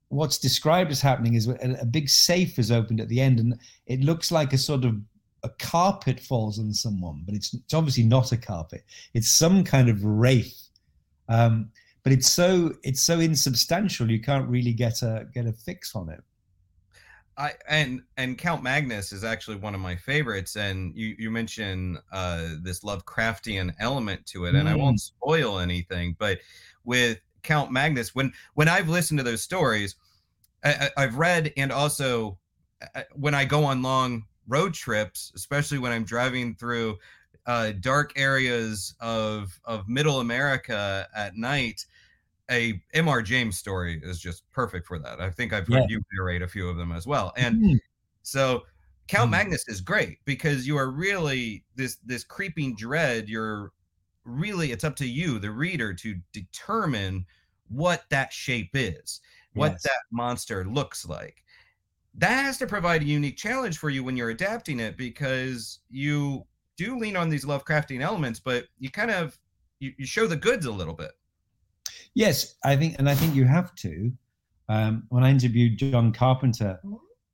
what's 0.10 0.38
described 0.38 0.92
as 0.92 1.00
happening 1.00 1.36
is 1.36 1.48
a, 1.48 1.78
a, 1.80 1.86
big 1.86 2.10
safe 2.10 2.60
is 2.60 2.70
opened 2.70 3.00
at 3.00 3.08
the 3.08 3.22
end 3.22 3.40
and 3.40 3.58
it 3.88 4.02
looks 4.02 4.30
like 4.30 4.52
a 4.52 4.58
sort 4.58 4.84
of 4.84 4.98
a 5.44 5.50
carpet 5.58 6.20
falls 6.20 6.60
on 6.60 6.74
someone 6.74 7.24
but 7.26 7.34
it's, 7.34 7.54
it's 7.54 7.74
obviously 7.74 8.04
not 8.04 8.34
a 8.34 8.38
carpet 8.38 8.84
it's 9.14 9.32
some 9.32 9.64
kind 9.64 9.88
of 9.88 10.04
wraith 10.04 10.68
um, 11.30 11.70
but 12.04 12.12
it's 12.12 12.32
so 12.32 12.74
it's 12.84 13.02
so 13.02 13.20
insubstantial 13.20 14.10
you 14.10 14.22
can't 14.22 14.48
really 14.50 14.74
get 14.74 15.02
a 15.02 15.28
get 15.34 15.46
a 15.46 15.54
fix 15.54 15.96
on 15.96 16.10
it 16.10 16.24
I 17.38 17.54
and 17.68 18.02
and 18.18 18.38
Count 18.38 18.62
Magnus 18.62 19.12
is 19.12 19.24
actually 19.24 19.58
one 19.58 19.74
of 19.74 19.82
my 19.82 19.96
favorites, 19.96 20.58
and 20.58 20.96
you 20.96 21.16
you 21.18 21.32
mentioned 21.32 21.98
uh, 22.12 22.50
this 22.62 22.82
Lovecraftian 22.82 23.74
element 23.80 24.26
to 24.28 24.46
it, 24.46 24.54
and 24.54 24.68
I 24.68 24.76
won't 24.76 24.98
mm. 24.98 25.00
spoil 25.00 25.60
anything, 25.60 26.16
but 26.20 26.40
with 26.84 27.20
Count 27.42 27.72
Magnus, 27.72 28.14
when 28.14 28.32
when 28.54 28.68
I've 28.68 28.90
listened 28.90 29.18
to 29.20 29.24
those 29.24 29.42
stories, 29.42 29.96
I, 30.64 30.90
have 30.98 31.16
read 31.16 31.52
and 31.58 31.72
also 31.72 32.38
uh, 32.96 33.04
when 33.14 33.34
I 33.34 33.46
go 33.46 33.64
on 33.64 33.82
long 33.82 34.26
road 34.48 34.74
trips, 34.74 35.32
especially 35.36 35.80
when 35.80 35.92
I'm 35.92 36.04
driving 36.04 36.54
through 36.56 36.98
uh, 37.48 37.72
dark 37.80 38.14
areas 38.18 38.94
of 39.00 39.58
of 39.66 39.88
Middle 39.88 40.20
America 40.20 41.08
at 41.16 41.36
night, 41.36 41.86
a 42.52 42.82
Mr. 42.94 43.24
James 43.24 43.58
story 43.58 44.00
is 44.04 44.20
just 44.20 44.44
perfect 44.52 44.86
for 44.86 45.00
that. 45.00 45.22
I 45.22 45.32
think 45.32 45.54
I've 45.54 45.68
heard 45.68 45.86
yeah. 45.90 45.98
you 45.98 46.02
narrate 46.14 46.42
a 46.42 46.48
few 46.48 46.68
of 46.68 46.78
them 46.78 46.92
as 46.92 47.08
well. 47.08 47.34
And 47.38 47.64
mm. 47.64 47.80
so 48.22 48.64
Count 49.08 49.30
mm. 49.30 49.32
Magnus 49.32 49.68
is 49.68 49.82
great 49.82 50.20
because 50.26 50.68
you 50.68 50.78
are 50.78 50.92
really 50.92 51.64
this 51.76 51.98
this 52.06 52.24
creeping 52.24 52.76
dread. 52.76 53.30
You're 53.30 53.72
really 54.26 54.72
it's 54.72 54.84
up 54.84 54.96
to 54.98 55.08
you, 55.08 55.40
the 55.40 55.52
reader, 55.52 55.94
to 55.94 56.16
determine 56.34 57.26
what 57.70 58.04
that 58.10 58.34
shape 58.34 58.72
is, 58.74 59.22
what 59.54 59.72
yes. 59.74 59.84
that 59.84 60.02
monster 60.12 60.66
looks 60.66 61.08
like. 61.08 61.44
That 62.16 62.44
has 62.44 62.58
to 62.58 62.68
provide 62.68 63.02
a 63.02 63.06
unique 63.06 63.38
challenge 63.38 63.78
for 63.78 63.90
you 63.90 64.04
when 64.04 64.18
you're 64.18 64.32
adapting 64.32 64.82
it 64.82 64.98
because 64.98 65.80
you 65.90 66.46
do 66.76 67.00
lean 67.00 67.16
on 67.16 67.30
these 67.30 67.46
Lovecraftian 67.46 68.02
elements, 68.02 68.40
but 68.40 68.66
you 68.80 68.92
kind 68.92 69.12
of 69.12 69.40
you, 69.80 69.94
you 69.98 70.06
show 70.06 70.28
the 70.28 70.36
goods 70.36 70.66
a 70.66 70.72
little 70.72 70.94
bit. 70.94 71.12
Yes, 72.14 72.56
I 72.64 72.76
think, 72.76 72.96
and 73.00 73.10
I 73.10 73.16
think 73.16 73.36
you 73.36 73.46
have 73.46 73.74
to. 73.76 74.12
Um, 74.70 75.04
when 75.10 75.24
I 75.24 75.30
interviewed 75.30 75.78
John 75.78 76.14
Carpenter 76.14 76.80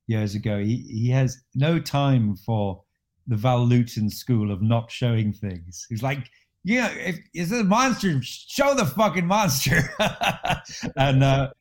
years 0.07 0.36
ago, 0.36 0.60
he, 0.60 0.77
he 0.89 1.10
has 1.10 1.41
no 1.55 1.79
time 1.79 2.36
for 2.36 2.84
the 3.27 3.36
Val 3.36 3.65
Lewton 3.65 4.10
school 4.10 4.51
of 4.51 4.62
not 4.62 4.91
showing 4.91 5.34
things. 5.34 5.86
He's 5.89 6.03
like, 6.03 6.29
yeah, 6.63 6.89
if 6.91 7.19
it's 7.34 7.51
a 7.51 7.63
monster, 7.63 8.19
show 8.22 8.74
the 8.74 8.86
fucking 8.86 9.25
monster. 9.25 9.81
and 10.98 11.24
uh, 11.24 11.51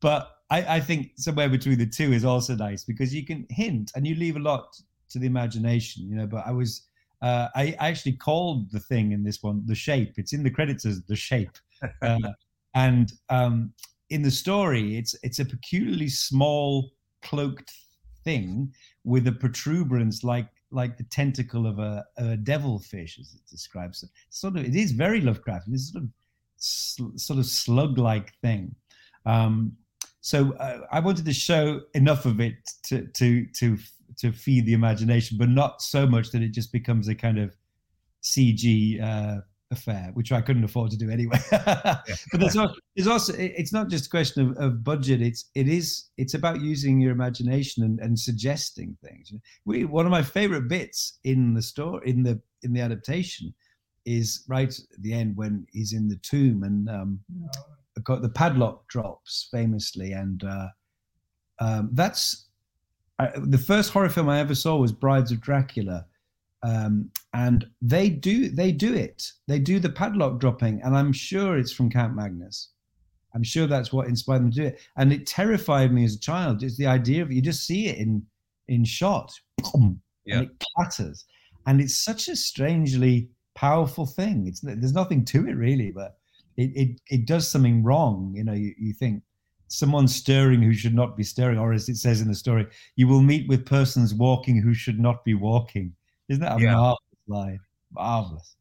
but 0.00 0.38
I, 0.50 0.76
I 0.76 0.80
think 0.80 1.12
somewhere 1.16 1.48
between 1.48 1.78
the 1.78 1.86
two 1.86 2.12
is 2.12 2.24
also 2.24 2.54
nice 2.54 2.84
because 2.84 3.14
you 3.14 3.24
can 3.24 3.46
hint 3.50 3.92
and 3.94 4.06
you 4.06 4.14
leave 4.14 4.36
a 4.36 4.40
lot 4.40 4.76
to 5.10 5.18
the 5.18 5.26
imagination, 5.26 6.08
you 6.08 6.16
know. 6.16 6.26
But 6.26 6.46
I 6.46 6.52
was 6.52 6.86
uh, 7.22 7.48
I 7.54 7.76
actually 7.78 8.12
called 8.12 8.70
the 8.70 8.80
thing 8.80 9.12
in 9.12 9.22
this 9.24 9.42
one 9.42 9.62
the 9.66 9.74
shape. 9.74 10.14
It's 10.16 10.32
in 10.32 10.42
the 10.42 10.50
credits 10.50 10.84
as 10.84 11.02
the 11.02 11.16
shape. 11.16 11.56
Uh, 12.00 12.18
and 12.74 13.12
um, 13.30 13.72
in 14.10 14.22
the 14.22 14.30
story, 14.30 14.96
it's 14.96 15.14
it's 15.22 15.38
a 15.38 15.44
peculiarly 15.44 16.08
small 16.08 16.92
cloaked 17.22 17.72
thing 18.24 18.72
with 19.04 19.26
a 19.26 19.32
protuberance 19.32 20.24
like 20.24 20.48
like 20.70 20.96
the 20.96 21.04
tentacle 21.04 21.66
of 21.66 21.78
a, 21.78 22.04
a 22.16 22.36
devilfish, 22.36 23.18
as 23.20 23.34
it 23.34 23.48
describes 23.48 24.02
it. 24.02 24.10
Sort 24.30 24.56
of, 24.56 24.64
it 24.64 24.74
is 24.74 24.90
very 24.90 25.20
Lovecraftian. 25.20 25.72
It's 25.72 25.92
sort 25.92 26.04
of 26.04 27.20
sort 27.20 27.38
of 27.38 27.46
slug-like 27.46 28.32
thing. 28.40 28.74
Um, 29.26 29.76
so 30.20 30.52
uh, 30.54 30.80
I 30.90 31.00
wanted 31.00 31.26
to 31.26 31.32
show 31.32 31.82
enough 31.94 32.26
of 32.26 32.40
it 32.40 32.54
to 32.86 33.06
to 33.06 33.46
to 33.58 33.78
to 34.18 34.32
feed 34.32 34.66
the 34.66 34.72
imagination, 34.72 35.38
but 35.38 35.48
not 35.48 35.82
so 35.82 36.06
much 36.06 36.30
that 36.30 36.42
it 36.42 36.52
just 36.52 36.72
becomes 36.72 37.08
a 37.08 37.14
kind 37.14 37.38
of 37.38 37.56
CG 38.22 39.02
uh, 39.02 39.40
affair, 39.70 40.10
which 40.14 40.32
I 40.32 40.40
couldn't 40.40 40.64
afford 40.64 40.90
to 40.90 40.96
do 40.96 41.10
anyway. 41.10 41.38
but 41.50 42.04
there's 42.32 42.56
also, 42.56 42.74
there's 42.96 43.08
also, 43.08 43.34
it's 43.36 43.72
not 43.72 43.88
just 43.88 44.06
a 44.06 44.10
question 44.10 44.50
of, 44.50 44.56
of, 44.56 44.84
budget. 44.84 45.20
It's 45.20 45.50
it 45.54 45.68
is 45.68 46.10
it's 46.16 46.34
about 46.34 46.60
using 46.60 47.00
your 47.00 47.12
imagination 47.12 47.84
and, 47.84 47.98
and 48.00 48.18
suggesting 48.18 48.96
things. 49.02 49.32
We, 49.64 49.84
one 49.84 50.06
of 50.06 50.10
my 50.10 50.22
favorite 50.22 50.68
bits 50.68 51.18
in 51.24 51.54
the 51.54 51.62
story 51.62 52.08
in 52.08 52.22
the 52.22 52.40
in 52.62 52.72
the 52.72 52.80
adaptation 52.80 53.54
is 54.04 54.44
right 54.48 54.68
at 54.68 55.02
the 55.02 55.12
end 55.12 55.36
when 55.36 55.66
he's 55.72 55.92
in 55.92 56.08
the 56.08 56.16
tomb 56.16 56.62
and 56.62 56.88
um, 56.88 57.20
got 58.02 58.22
the 58.22 58.28
padlock 58.28 58.86
drops 58.88 59.48
famously, 59.50 60.12
and 60.12 60.44
uh, 60.44 60.68
um, 61.60 61.90
that's 61.92 62.46
I, 63.18 63.30
the 63.36 63.58
first 63.58 63.92
horror 63.92 64.08
film 64.08 64.28
I 64.28 64.40
ever 64.40 64.54
saw 64.54 64.76
was 64.76 64.92
Brides 64.92 65.32
of 65.32 65.40
Dracula 65.40 66.06
um, 66.64 67.10
and 67.34 67.66
they 67.82 68.08
do 68.08 68.48
they 68.48 68.72
do 68.72 68.94
it. 68.94 69.30
They 69.46 69.58
do 69.58 69.78
the 69.78 69.90
padlock 69.90 70.40
dropping, 70.40 70.80
and 70.82 70.96
I'm 70.96 71.12
sure 71.12 71.58
it's 71.58 71.72
from 71.72 71.90
Count 71.90 72.16
Magnus. 72.16 72.70
I'm 73.34 73.42
sure 73.42 73.66
that's 73.66 73.92
what 73.92 74.08
inspired 74.08 74.38
them 74.38 74.50
to 74.52 74.56
do 74.56 74.66
it. 74.68 74.80
And 74.96 75.12
it 75.12 75.26
terrified 75.26 75.92
me 75.92 76.04
as 76.04 76.14
a 76.14 76.20
child. 76.20 76.62
It's 76.62 76.78
the 76.78 76.86
idea 76.86 77.20
of 77.22 77.30
you 77.30 77.42
just 77.42 77.66
see 77.66 77.88
it 77.88 77.98
in 77.98 78.24
in 78.68 78.84
shot, 78.84 79.30
boom, 79.58 80.00
yeah. 80.24 80.38
and 80.38 80.44
it 80.46 80.64
clatters, 80.74 81.26
and 81.66 81.82
it's 81.82 82.02
such 82.02 82.28
a 82.28 82.36
strangely 82.36 83.28
powerful 83.54 84.06
thing. 84.06 84.46
It's 84.46 84.60
there's 84.60 84.94
nothing 84.94 85.22
to 85.26 85.46
it 85.46 85.56
really, 85.56 85.90
but 85.90 86.16
it 86.56 86.70
it, 86.74 87.00
it 87.10 87.26
does 87.26 87.46
something 87.46 87.82
wrong. 87.82 88.32
You 88.34 88.44
know, 88.44 88.54
you, 88.54 88.74
you 88.78 88.94
think 88.94 89.22
someone 89.68 90.08
stirring 90.08 90.62
who 90.62 90.72
should 90.72 90.94
not 90.94 91.14
be 91.14 91.24
stirring, 91.24 91.58
or 91.58 91.74
as 91.74 91.90
it 91.90 91.96
says 91.96 92.22
in 92.22 92.28
the 92.28 92.34
story, 92.34 92.66
you 92.96 93.06
will 93.06 93.20
meet 93.20 93.48
with 93.48 93.66
persons 93.66 94.14
walking 94.14 94.62
who 94.62 94.72
should 94.72 94.98
not 94.98 95.26
be 95.26 95.34
walking. 95.34 95.92
Isn't 96.28 96.42
that 96.42 96.58
a 96.58 96.62
yeah. 96.62 96.74
marvelous 96.74 96.98
line? 97.28 97.60
Marvelous 97.92 98.56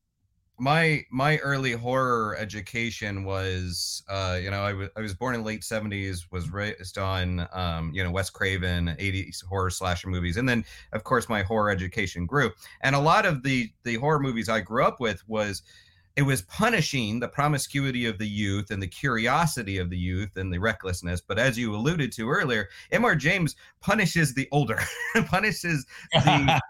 my 0.59 1.03
my 1.11 1.37
early 1.39 1.71
horror 1.71 2.37
education 2.37 3.23
was 3.23 4.03
uh 4.07 4.37
you 4.41 4.51
know 4.51 4.61
I 4.61 4.73
was 4.73 4.89
I 4.95 5.01
was 5.01 5.13
born 5.13 5.35
in 5.35 5.43
late 5.43 5.61
70s 5.61 6.27
was 6.31 6.51
raised 6.51 6.97
on 6.97 7.47
um 7.53 7.91
you 7.93 8.03
know 8.03 8.11
Wes 8.11 8.29
Craven 8.29 8.95
80s 8.99 9.43
horror 9.43 9.71
slasher 9.71 10.09
movies 10.09 10.37
and 10.37 10.47
then 10.47 10.63
of 10.91 11.03
course 11.03 11.27
my 11.27 11.41
horror 11.41 11.71
education 11.71 12.25
grew 12.25 12.51
and 12.81 12.95
a 12.95 12.99
lot 12.99 13.25
of 13.25 13.41
the 13.41 13.69
the 13.83 13.95
horror 13.95 14.19
movies 14.19 14.47
I 14.47 14.59
grew 14.59 14.85
up 14.85 14.99
with 14.99 15.27
was 15.27 15.63
it 16.15 16.21
was 16.21 16.43
punishing 16.43 17.19
the 17.19 17.27
promiscuity 17.27 18.05
of 18.05 18.17
the 18.17 18.27
youth 18.27 18.71
and 18.71 18.81
the 18.81 18.87
curiosity 18.87 19.77
of 19.77 19.89
the 19.89 19.97
youth 19.97 20.37
and 20.37 20.53
the 20.53 20.59
recklessness 20.59 21.21
but 21.21 21.39
as 21.39 21.57
you 21.57 21.73
alluded 21.75 22.11
to 22.11 22.29
earlier 22.29 22.69
mr 22.91 23.17
james 23.17 23.55
punishes 23.81 24.33
the 24.33 24.47
older 24.51 24.79
punishes 25.25 25.85
the 26.13 26.61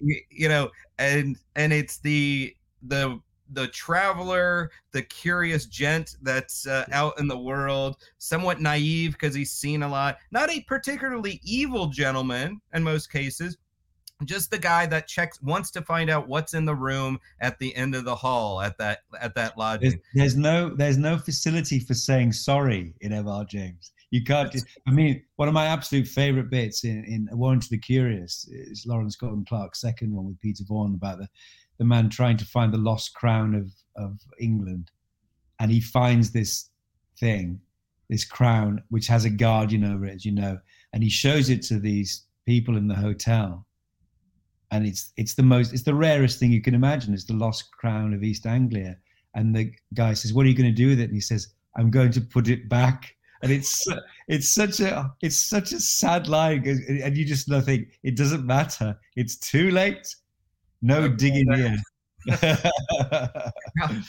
you 0.30 0.48
know 0.48 0.70
and 0.98 1.36
and 1.56 1.72
it's 1.72 1.98
the 1.98 2.54
the 2.82 3.20
the 3.52 3.68
traveler, 3.68 4.70
the 4.92 5.02
curious 5.02 5.66
gent 5.66 6.16
that's 6.22 6.66
uh, 6.66 6.84
out 6.92 7.18
in 7.18 7.28
the 7.28 7.38
world, 7.38 7.96
somewhat 8.18 8.60
naive 8.60 9.12
because 9.12 9.34
he's 9.34 9.52
seen 9.52 9.82
a 9.82 9.88
lot. 9.88 10.18
Not 10.30 10.50
a 10.50 10.60
particularly 10.62 11.40
evil 11.42 11.86
gentleman 11.86 12.60
in 12.74 12.82
most 12.82 13.10
cases, 13.10 13.56
just 14.24 14.50
the 14.50 14.58
guy 14.58 14.86
that 14.86 15.06
checks 15.06 15.40
wants 15.42 15.70
to 15.72 15.82
find 15.82 16.10
out 16.10 16.28
what's 16.28 16.54
in 16.54 16.64
the 16.64 16.74
room 16.74 17.20
at 17.40 17.58
the 17.58 17.74
end 17.76 17.94
of 17.94 18.04
the 18.04 18.14
hall 18.14 18.60
at 18.60 18.76
that 18.78 19.00
at 19.20 19.34
that 19.34 19.56
lodging. 19.56 19.90
There's, 19.90 20.02
there's 20.14 20.36
no 20.36 20.74
there's 20.74 20.98
no 20.98 21.18
facility 21.18 21.80
for 21.80 21.94
saying 21.94 22.32
sorry 22.32 22.94
in 23.00 23.12
M.R. 23.12 23.44
James. 23.44 23.92
You 24.10 24.24
can't. 24.24 24.54
I 24.86 24.90
mean, 24.90 25.22
one 25.36 25.48
of 25.48 25.54
my 25.54 25.66
absolute 25.66 26.08
favorite 26.08 26.50
bits 26.50 26.84
in 26.84 27.04
in 27.04 27.28
Warning 27.32 27.60
to 27.60 27.70
the 27.70 27.78
Curious 27.78 28.48
is 28.50 28.86
Lawrence 28.86 29.16
Gordon 29.16 29.44
Clark's 29.44 29.80
second 29.80 30.14
one 30.14 30.26
with 30.26 30.40
Peter 30.40 30.64
Vaughan 30.66 30.94
about 30.94 31.18
the 31.18 31.28
the 31.78 31.84
man 31.84 32.10
trying 32.10 32.36
to 32.36 32.44
find 32.44 32.72
the 32.72 32.78
lost 32.78 33.14
crown 33.14 33.54
of, 33.54 33.72
of 33.96 34.18
England. 34.38 34.90
And 35.60 35.70
he 35.70 35.80
finds 35.80 36.30
this 36.30 36.70
thing, 37.18 37.60
this 38.10 38.24
crown, 38.24 38.82
which 38.90 39.06
has 39.06 39.24
a 39.24 39.30
guardian 39.30 39.84
over 39.84 40.04
it, 40.04 40.16
as 40.16 40.24
you 40.24 40.32
know, 40.32 40.58
and 40.92 41.02
he 41.02 41.10
shows 41.10 41.50
it 41.50 41.62
to 41.62 41.78
these 41.78 42.24
people 42.46 42.76
in 42.76 42.88
the 42.88 42.94
hotel. 42.94 43.64
And 44.70 44.86
it's 44.86 45.12
it's 45.16 45.34
the 45.34 45.42
most 45.42 45.72
it's 45.72 45.82
the 45.82 45.94
rarest 45.94 46.38
thing 46.38 46.52
you 46.52 46.62
can 46.62 46.74
imagine. 46.74 47.14
It's 47.14 47.24
the 47.24 47.34
lost 47.34 47.70
crown 47.72 48.12
of 48.12 48.22
East 48.22 48.46
Anglia. 48.46 48.96
And 49.34 49.54
the 49.54 49.72
guy 49.94 50.14
says, 50.14 50.32
What 50.32 50.46
are 50.46 50.48
you 50.48 50.56
going 50.56 50.70
to 50.70 50.76
do 50.76 50.88
with 50.88 51.00
it? 51.00 51.04
And 51.04 51.14
he 51.14 51.20
says, 51.20 51.48
I'm 51.76 51.90
going 51.90 52.12
to 52.12 52.20
put 52.20 52.48
it 52.48 52.68
back. 52.68 53.14
And 53.42 53.52
it's 53.52 53.86
it's 54.28 54.48
such 54.48 54.80
a 54.80 55.12
it's 55.22 55.48
such 55.48 55.72
a 55.72 55.80
sad 55.80 56.28
line, 56.28 56.66
and 56.66 57.16
you 57.16 57.24
just 57.24 57.48
think 57.64 57.88
it 58.02 58.16
doesn't 58.16 58.44
matter. 58.44 58.98
It's 59.16 59.36
too 59.36 59.70
late 59.70 60.06
no 60.82 61.02
okay. 61.02 61.14
digging 61.16 61.52
in. 61.52 61.78
how, 62.30 62.70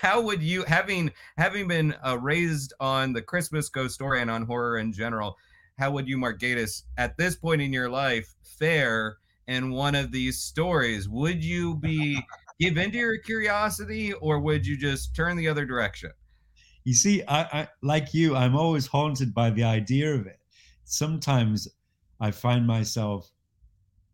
how, 0.00 0.20
would 0.20 0.42
you, 0.42 0.64
having 0.64 1.12
having 1.36 1.68
been 1.68 1.94
uh, 2.06 2.18
raised 2.18 2.72
on 2.80 3.12
the 3.12 3.22
Christmas 3.22 3.68
ghost 3.68 3.94
story 3.94 4.20
and 4.20 4.30
on 4.30 4.42
horror 4.42 4.78
in 4.78 4.92
general, 4.92 5.36
how 5.78 5.90
would 5.90 6.08
you, 6.08 6.16
Mark 6.16 6.40
Gatiss, 6.40 6.82
at 6.96 7.16
this 7.16 7.36
point 7.36 7.62
in 7.62 7.72
your 7.72 7.88
life, 7.88 8.32
fare 8.58 9.18
in 9.48 9.70
one 9.70 9.94
of 9.94 10.10
these 10.12 10.40
stories? 10.40 11.08
Would 11.08 11.44
you 11.44 11.76
be 11.76 12.20
give 12.60 12.76
into 12.76 12.98
your 12.98 13.18
curiosity, 13.18 14.12
or 14.14 14.40
would 14.40 14.66
you 14.66 14.76
just 14.76 15.14
turn 15.14 15.36
the 15.36 15.48
other 15.48 15.64
direction? 15.64 16.10
You 16.84 16.94
see, 16.94 17.22
I, 17.28 17.42
I 17.42 17.68
like 17.82 18.12
you. 18.12 18.36
I'm 18.36 18.56
always 18.56 18.86
haunted 18.86 19.34
by 19.34 19.50
the 19.50 19.64
idea 19.64 20.14
of 20.14 20.26
it. 20.26 20.38
Sometimes 20.84 21.66
I 22.20 22.30
find 22.30 22.66
myself 22.66 23.30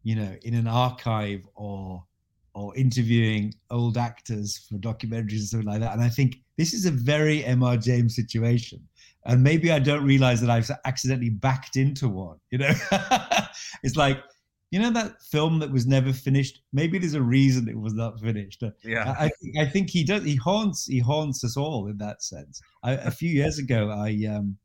you 0.02 0.16
know, 0.16 0.34
in 0.42 0.54
an 0.54 0.66
archive 0.66 1.42
or 1.54 2.04
or 2.52 2.76
interviewing 2.76 3.54
old 3.70 3.96
actors 3.96 4.66
for 4.68 4.76
documentaries 4.78 5.38
and 5.38 5.48
something 5.48 5.68
like 5.68 5.80
that. 5.80 5.92
And 5.92 6.02
I 6.02 6.08
think 6.08 6.38
this 6.58 6.74
is 6.74 6.84
a 6.84 6.90
very 6.90 7.42
MR 7.42 7.80
James 7.80 8.16
situation. 8.16 8.80
And 9.24 9.42
maybe 9.44 9.70
I 9.70 9.78
don't 9.78 10.04
realize 10.04 10.40
that 10.40 10.50
I've 10.50 10.68
accidentally 10.84 11.30
backed 11.30 11.76
into 11.76 12.08
one. 12.08 12.38
You 12.50 12.58
know, 12.58 12.72
it's 13.84 13.94
like, 13.94 14.20
you 14.70 14.78
know, 14.78 14.90
that 14.90 15.20
film 15.22 15.58
that 15.58 15.70
was 15.70 15.86
never 15.86 16.12
finished. 16.12 16.62
Maybe 16.72 16.98
there's 16.98 17.14
a 17.14 17.22
reason 17.22 17.68
it 17.68 17.78
was 17.78 17.94
not 17.94 18.20
finished. 18.20 18.62
Yeah, 18.84 19.14
I, 19.18 19.30
I 19.58 19.66
think 19.66 19.90
he 19.90 20.04
does. 20.04 20.24
He 20.24 20.36
haunts. 20.36 20.86
He 20.86 21.00
haunts 21.00 21.42
us 21.44 21.56
all 21.56 21.88
in 21.88 21.98
that 21.98 22.22
sense. 22.22 22.60
I, 22.84 22.92
a 22.92 23.10
few 23.20 23.30
years 23.30 23.58
ago, 23.58 23.90
I 23.90 24.10
um, 24.26 24.56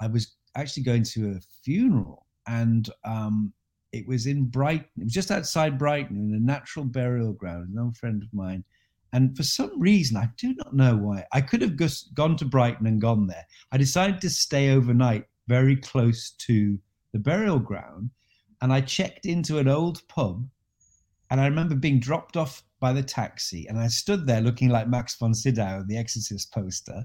I 0.00 0.06
was 0.06 0.36
actually 0.56 0.84
going 0.84 1.02
to 1.04 1.32
a 1.32 1.40
funeral, 1.62 2.26
and 2.46 2.88
um, 3.04 3.52
it 3.92 4.08
was 4.08 4.26
in 4.26 4.46
Brighton. 4.46 4.88
It 4.98 5.04
was 5.04 5.12
just 5.12 5.30
outside 5.30 5.78
Brighton 5.78 6.16
in 6.16 6.34
a 6.34 6.40
natural 6.40 6.86
burial 6.86 7.34
ground, 7.34 7.68
an 7.70 7.78
old 7.78 7.96
friend 7.98 8.22
of 8.22 8.32
mine. 8.32 8.64
And 9.14 9.36
for 9.36 9.42
some 9.42 9.78
reason, 9.78 10.16
I 10.16 10.30
do 10.38 10.54
not 10.54 10.74
know 10.74 10.96
why, 10.96 11.26
I 11.32 11.42
could 11.42 11.60
have 11.60 11.76
just 11.76 12.14
gone 12.14 12.34
to 12.38 12.46
Brighton 12.46 12.86
and 12.86 12.98
gone 12.98 13.26
there. 13.26 13.44
I 13.70 13.76
decided 13.76 14.22
to 14.22 14.30
stay 14.30 14.70
overnight 14.70 15.26
very 15.48 15.76
close 15.76 16.30
to 16.30 16.78
the 17.12 17.18
burial 17.18 17.58
ground. 17.58 18.08
And 18.62 18.72
I 18.72 18.80
checked 18.80 19.26
into 19.26 19.58
an 19.58 19.68
old 19.68 20.06
pub. 20.08 20.48
And 21.30 21.40
I 21.40 21.46
remember 21.46 21.74
being 21.74 21.98
dropped 21.98 22.36
off 22.36 22.62
by 22.78 22.92
the 22.92 23.02
taxi. 23.02 23.66
And 23.66 23.78
I 23.78 23.88
stood 23.88 24.26
there 24.26 24.40
looking 24.40 24.68
like 24.68 24.88
Max 24.88 25.16
von 25.16 25.34
Sydow, 25.34 25.84
the 25.86 25.98
Exorcist 25.98 26.52
poster. 26.52 27.04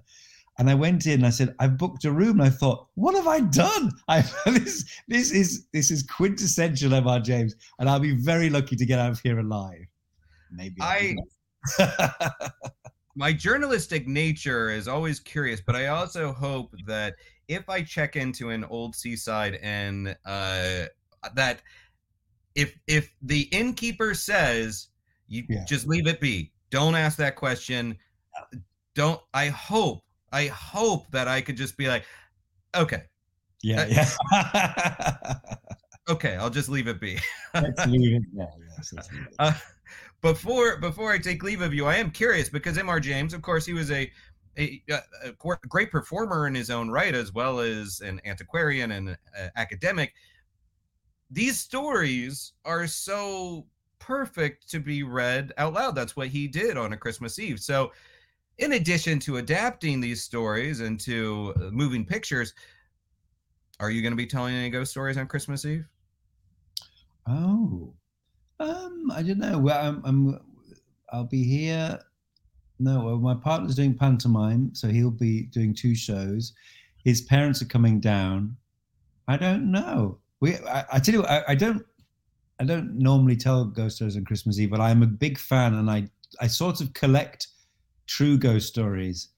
And 0.59 0.69
I 0.69 0.75
went 0.75 1.05
in. 1.05 1.23
I 1.23 1.29
said, 1.29 1.55
"I've 1.59 1.77
booked 1.77 2.05
a 2.05 2.11
room." 2.11 2.39
And 2.39 2.43
I 2.43 2.49
thought, 2.49 2.87
"What 2.95 3.15
have 3.15 3.27
I 3.27 3.41
done? 3.41 3.91
I, 4.07 4.21
this 4.45 4.85
this 5.07 5.31
is 5.31 5.67
this 5.71 5.91
is 5.91 6.01
quintessential 6.01 6.89
Mr. 6.89 7.23
James, 7.23 7.55
and 7.77 7.87
I'll 7.87 7.99
be 7.99 8.15
very 8.15 8.49
lucky 8.49 8.75
to 8.75 8.85
get 8.85 8.97
out 8.97 9.11
of 9.11 9.19
here 9.19 9.39
alive." 9.39 9.85
Maybe 10.51 10.77
I. 10.81 11.15
my 13.15 13.33
journalistic 13.33 14.07
nature 14.07 14.71
is 14.71 14.87
always 14.87 15.19
curious, 15.19 15.61
but 15.61 15.75
I 15.75 15.87
also 15.87 16.33
hope 16.33 16.73
that 16.85 17.15
if 17.47 17.69
I 17.69 17.81
check 17.81 18.15
into 18.15 18.49
an 18.49 18.63
old 18.65 18.95
seaside 18.95 19.59
and 19.61 20.15
uh, 20.25 20.85
that 21.35 21.61
if 22.55 22.77
if 22.87 23.13
the 23.21 23.41
innkeeper 23.51 24.13
says 24.13 24.87
you 25.27 25.43
yeah. 25.49 25.65
just 25.65 25.87
leave 25.87 26.07
it 26.07 26.19
be, 26.19 26.51
don't 26.69 26.95
ask 26.95 27.17
that 27.17 27.35
question. 27.35 27.97
Don't. 28.95 29.21
I 29.33 29.47
hope 29.47 30.03
I 30.31 30.47
hope 30.47 31.09
that 31.11 31.27
I 31.27 31.41
could 31.41 31.57
just 31.57 31.77
be 31.77 31.87
like, 31.87 32.05
okay. 32.75 33.03
Yeah, 33.63 33.85
yeah. 33.87 35.35
okay, 36.09 36.35
I'll 36.35 36.49
just 36.49 36.69
leave 36.69 36.87
it 36.87 36.99
be. 36.99 37.17
let's 37.53 37.85
leave 37.87 38.15
it. 38.15 38.23
Yeah, 38.33 38.45
yes, 38.77 38.93
let's 38.93 39.11
leave 39.11 39.23
it. 39.23 39.35
Uh, 39.39 39.53
before 40.21 40.77
before 40.77 41.11
I 41.11 41.17
take 41.17 41.43
leave 41.43 41.61
of 41.61 41.73
you, 41.73 41.85
I 41.85 41.95
am 41.95 42.11
curious 42.11 42.49
because 42.49 42.77
Mr. 42.77 43.01
James, 43.01 43.33
of 43.33 43.41
course, 43.41 43.65
he 43.65 43.73
was 43.73 43.91
a, 43.91 44.11
a, 44.57 44.81
a 45.23 45.31
great 45.67 45.91
performer 45.91 46.47
in 46.47 46.55
his 46.55 46.69
own 46.69 46.89
right, 46.89 47.15
as 47.15 47.33
well 47.33 47.59
as 47.59 48.01
an 48.01 48.21
antiquarian 48.25 48.91
and 48.91 49.09
uh, 49.09 49.47
academic. 49.55 50.13
These 51.29 51.59
stories 51.59 52.53
are 52.65 52.87
so 52.87 53.65
perfect 53.99 54.69
to 54.69 54.79
be 54.79 55.03
read 55.03 55.51
out 55.57 55.73
loud. 55.73 55.95
That's 55.95 56.15
what 56.15 56.27
he 56.27 56.47
did 56.47 56.77
on 56.77 56.93
a 56.93 56.97
Christmas 56.97 57.39
Eve. 57.39 57.59
So 57.59 57.91
in 58.57 58.73
addition 58.73 59.19
to 59.19 59.37
adapting 59.37 59.99
these 59.99 60.23
stories 60.23 60.81
into 60.81 61.53
uh, 61.57 61.69
moving 61.71 62.05
pictures, 62.05 62.53
are 63.79 63.91
you 63.91 64.01
going 64.01 64.13
to 64.13 64.17
be 64.17 64.25
telling 64.25 64.55
any 64.55 64.69
ghost 64.69 64.91
stories 64.91 65.17
on 65.17 65.27
Christmas 65.27 65.65
Eve? 65.65 65.85
Oh, 67.27 67.93
um, 68.59 69.11
I 69.13 69.21
don't 69.21 69.37
know. 69.37 69.59
Well, 69.59 69.85
I'm, 69.85 70.01
I'm 70.05 70.39
I'll 71.11 71.25
be 71.25 71.43
here. 71.43 71.99
No, 72.79 73.05
well, 73.05 73.17
my 73.17 73.35
partner's 73.35 73.75
doing 73.75 73.95
pantomime, 73.95 74.73
so 74.73 74.87
he'll 74.87 75.11
be 75.11 75.43
doing 75.43 75.73
two 75.73 75.95
shows. 75.95 76.53
His 77.03 77.21
parents 77.21 77.61
are 77.61 77.65
coming 77.65 77.99
down. 77.99 78.55
I 79.27 79.37
don't 79.37 79.71
know. 79.71 80.19
We, 80.39 80.55
I, 80.57 80.85
I 80.93 80.99
tell 80.99 81.15
you, 81.15 81.25
I, 81.25 81.43
I 81.49 81.55
don't, 81.55 81.85
I 82.59 82.63
don't 82.63 82.97
normally 82.97 83.35
tell 83.35 83.65
ghost 83.65 83.97
stories 83.97 84.17
on 84.17 84.25
Christmas 84.25 84.59
Eve, 84.59 84.71
but 84.71 84.81
I'm 84.81 85.03
a 85.03 85.07
big 85.07 85.37
fan, 85.37 85.75
and 85.75 85.89
I, 85.89 86.07
I 86.41 86.47
sort 86.47 86.81
of 86.81 86.93
collect 86.93 87.47
true 88.07 88.37
ghost 88.37 88.67
stories 88.67 89.29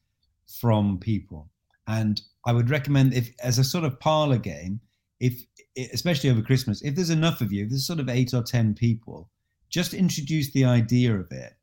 from 0.60 1.00
people. 1.00 1.50
And 1.88 2.22
I 2.46 2.54
would 2.54 2.70
recommend 2.70 3.14
if 3.14 3.32
as 3.44 3.60
a 3.60 3.64
sort 3.64 3.84
of 3.84 4.00
parlor 4.00 4.38
game, 4.38 4.80
if 5.20 5.46
especially 5.94 6.30
over 6.30 6.42
Christmas, 6.42 6.82
if 6.82 6.96
there's 6.96 7.10
enough 7.10 7.42
of 7.42 7.52
you, 7.52 7.68
there's 7.68 7.88
sort 7.88 8.00
of 8.00 8.10
eight 8.10 8.34
or 8.34 8.44
ten 8.44 8.74
people, 8.74 9.30
just 9.70 9.94
introduce 9.94 10.52
the 10.52 10.66
idea 10.66 11.16
of 11.16 11.32
it, 11.32 11.54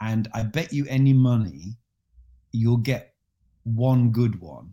and 0.00 0.28
I 0.34 0.42
bet 0.42 0.72
you 0.72 0.86
any 0.88 1.12
money 1.12 1.76
you'll 2.52 2.76
get 2.76 3.14
one 3.64 4.10
good 4.10 4.40
one, 4.40 4.72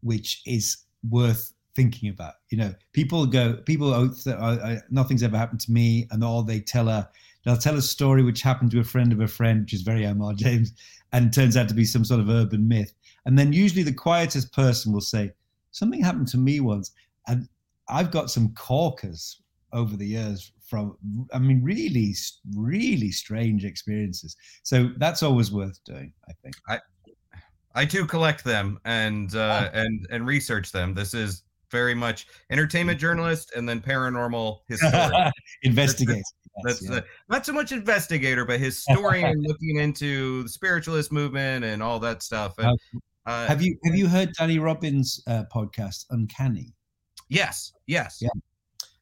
which 0.00 0.42
is 0.46 0.78
worth 1.08 1.52
thinking 1.74 2.08
about. 2.08 2.34
You 2.50 2.58
know, 2.58 2.74
people 2.92 3.26
go, 3.26 3.54
people 3.54 3.92
oh, 3.94 4.10
oh, 4.26 4.76
nothing's 4.90 5.22
ever 5.22 5.36
happened 5.36 5.60
to 5.60 5.72
me, 5.72 6.06
and 6.10 6.22
all 6.24 6.42
they 6.42 6.60
tell 6.60 6.88
a 6.88 7.08
they'll 7.44 7.56
tell 7.56 7.76
a 7.76 7.82
story 7.82 8.22
which 8.22 8.42
happened 8.42 8.70
to 8.72 8.80
a 8.80 8.84
friend 8.84 9.12
of 9.12 9.20
a 9.20 9.28
friend, 9.28 9.62
which 9.62 9.74
is 9.74 9.82
very 9.82 10.04
M.R. 10.04 10.32
James, 10.34 10.72
and 11.12 11.32
turns 11.32 11.56
out 11.56 11.68
to 11.68 11.74
be 11.74 11.84
some 11.84 12.04
sort 12.04 12.20
of 12.20 12.28
urban 12.28 12.66
myth. 12.66 12.92
And 13.26 13.38
then 13.38 13.52
usually 13.52 13.82
the 13.82 13.92
quietest 13.92 14.52
person 14.52 14.92
will 14.92 15.00
say, 15.00 15.32
something 15.70 16.02
happened 16.02 16.28
to 16.28 16.38
me 16.38 16.60
once, 16.60 16.92
and 17.26 17.48
I've 17.88 18.10
got 18.10 18.30
some 18.30 18.54
corkers 18.54 19.42
over 19.72 19.96
the 19.96 20.06
years 20.06 20.52
from 20.68 20.96
i 21.32 21.38
mean 21.38 21.62
really 21.62 22.14
really 22.54 23.10
strange 23.10 23.64
experiences 23.64 24.36
so 24.62 24.90
that's 24.98 25.22
always 25.22 25.50
worth 25.50 25.82
doing 25.84 26.12
i 26.28 26.32
think 26.42 26.54
i 26.68 26.78
i 27.74 27.84
too 27.84 28.06
collect 28.06 28.44
them 28.44 28.78
and 28.84 29.34
uh 29.34 29.68
oh. 29.72 29.78
and 29.78 30.06
and 30.10 30.26
research 30.26 30.70
them 30.70 30.94
this 30.94 31.14
is 31.14 31.42
very 31.70 31.94
much 31.94 32.26
entertainment 32.50 32.98
journalist 32.98 33.52
and 33.56 33.68
then 33.68 33.80
paranormal 33.80 34.60
historian. 34.68 35.32
Investigate 35.62 36.22
that's, 36.64 36.82
yeah. 36.82 37.00
not 37.28 37.46
so 37.46 37.52
much 37.52 37.70
investigator 37.70 38.44
but 38.44 38.58
historian 38.58 39.40
looking 39.42 39.76
into 39.76 40.42
the 40.42 40.48
spiritualist 40.48 41.12
movement 41.12 41.64
and 41.64 41.80
all 41.80 42.00
that 42.00 42.20
stuff 42.20 42.54
and, 42.58 42.76
uh, 43.26 43.46
have 43.46 43.62
you 43.62 43.78
have 43.84 43.94
you 43.94 44.08
heard 44.08 44.32
danny 44.32 44.58
robbins 44.58 45.22
uh, 45.28 45.44
podcast 45.52 46.06
uncanny? 46.10 46.74
Yes 47.28 47.72
yes. 47.88 48.18
Yeah. 48.20 48.28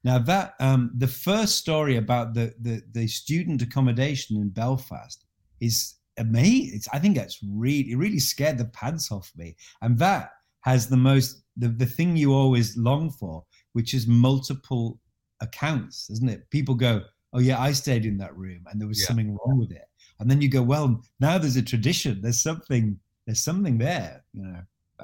Now 0.04 0.18
that 0.20 0.54
um, 0.60 0.92
the 0.96 1.08
first 1.08 1.56
story 1.56 1.96
about 1.96 2.32
the, 2.32 2.54
the 2.60 2.80
the 2.92 3.06
student 3.06 3.60
accommodation 3.60 4.36
in 4.36 4.48
Belfast 4.48 5.26
is 5.60 5.96
amazing. 6.16 6.76
It's, 6.76 6.88
I 6.92 6.98
think 6.98 7.16
that's 7.16 7.40
really 7.42 7.90
it 7.90 7.98
really 7.98 8.20
scared 8.20 8.56
the 8.56 8.66
pants 8.66 9.12
off 9.12 9.30
me, 9.36 9.56
and 9.82 9.98
that 9.98 10.30
has 10.60 10.88
the 10.88 10.96
most 10.96 11.42
the, 11.56 11.68
the 11.68 11.86
thing 11.86 12.16
you 12.16 12.34
always 12.34 12.76
long 12.76 13.10
for, 13.10 13.44
which 13.72 13.94
is 13.94 14.06
multiple 14.06 14.98
accounts, 15.40 16.10
isn't 16.10 16.28
it? 16.28 16.48
People 16.50 16.74
go, 16.74 17.02
"Oh 17.32 17.40
yeah, 17.40 17.60
I 17.60 17.72
stayed 17.72 18.04
in 18.04 18.18
that 18.18 18.36
room, 18.36 18.64
and 18.70 18.80
there 18.80 18.88
was 18.88 19.00
yeah. 19.00 19.06
something 19.08 19.36
wrong 19.36 19.58
with 19.58 19.72
it," 19.72 19.88
and 20.20 20.30
then 20.30 20.40
you 20.40 20.48
go, 20.48 20.62
"Well, 20.62 21.02
now 21.20 21.38
there's 21.38 21.56
a 21.56 21.62
tradition. 21.62 22.20
There's 22.20 22.42
something. 22.42 22.98
There's 23.26 23.42
something 23.42 23.78
there." 23.78 24.24
You 24.32 24.42
know. 24.42 24.60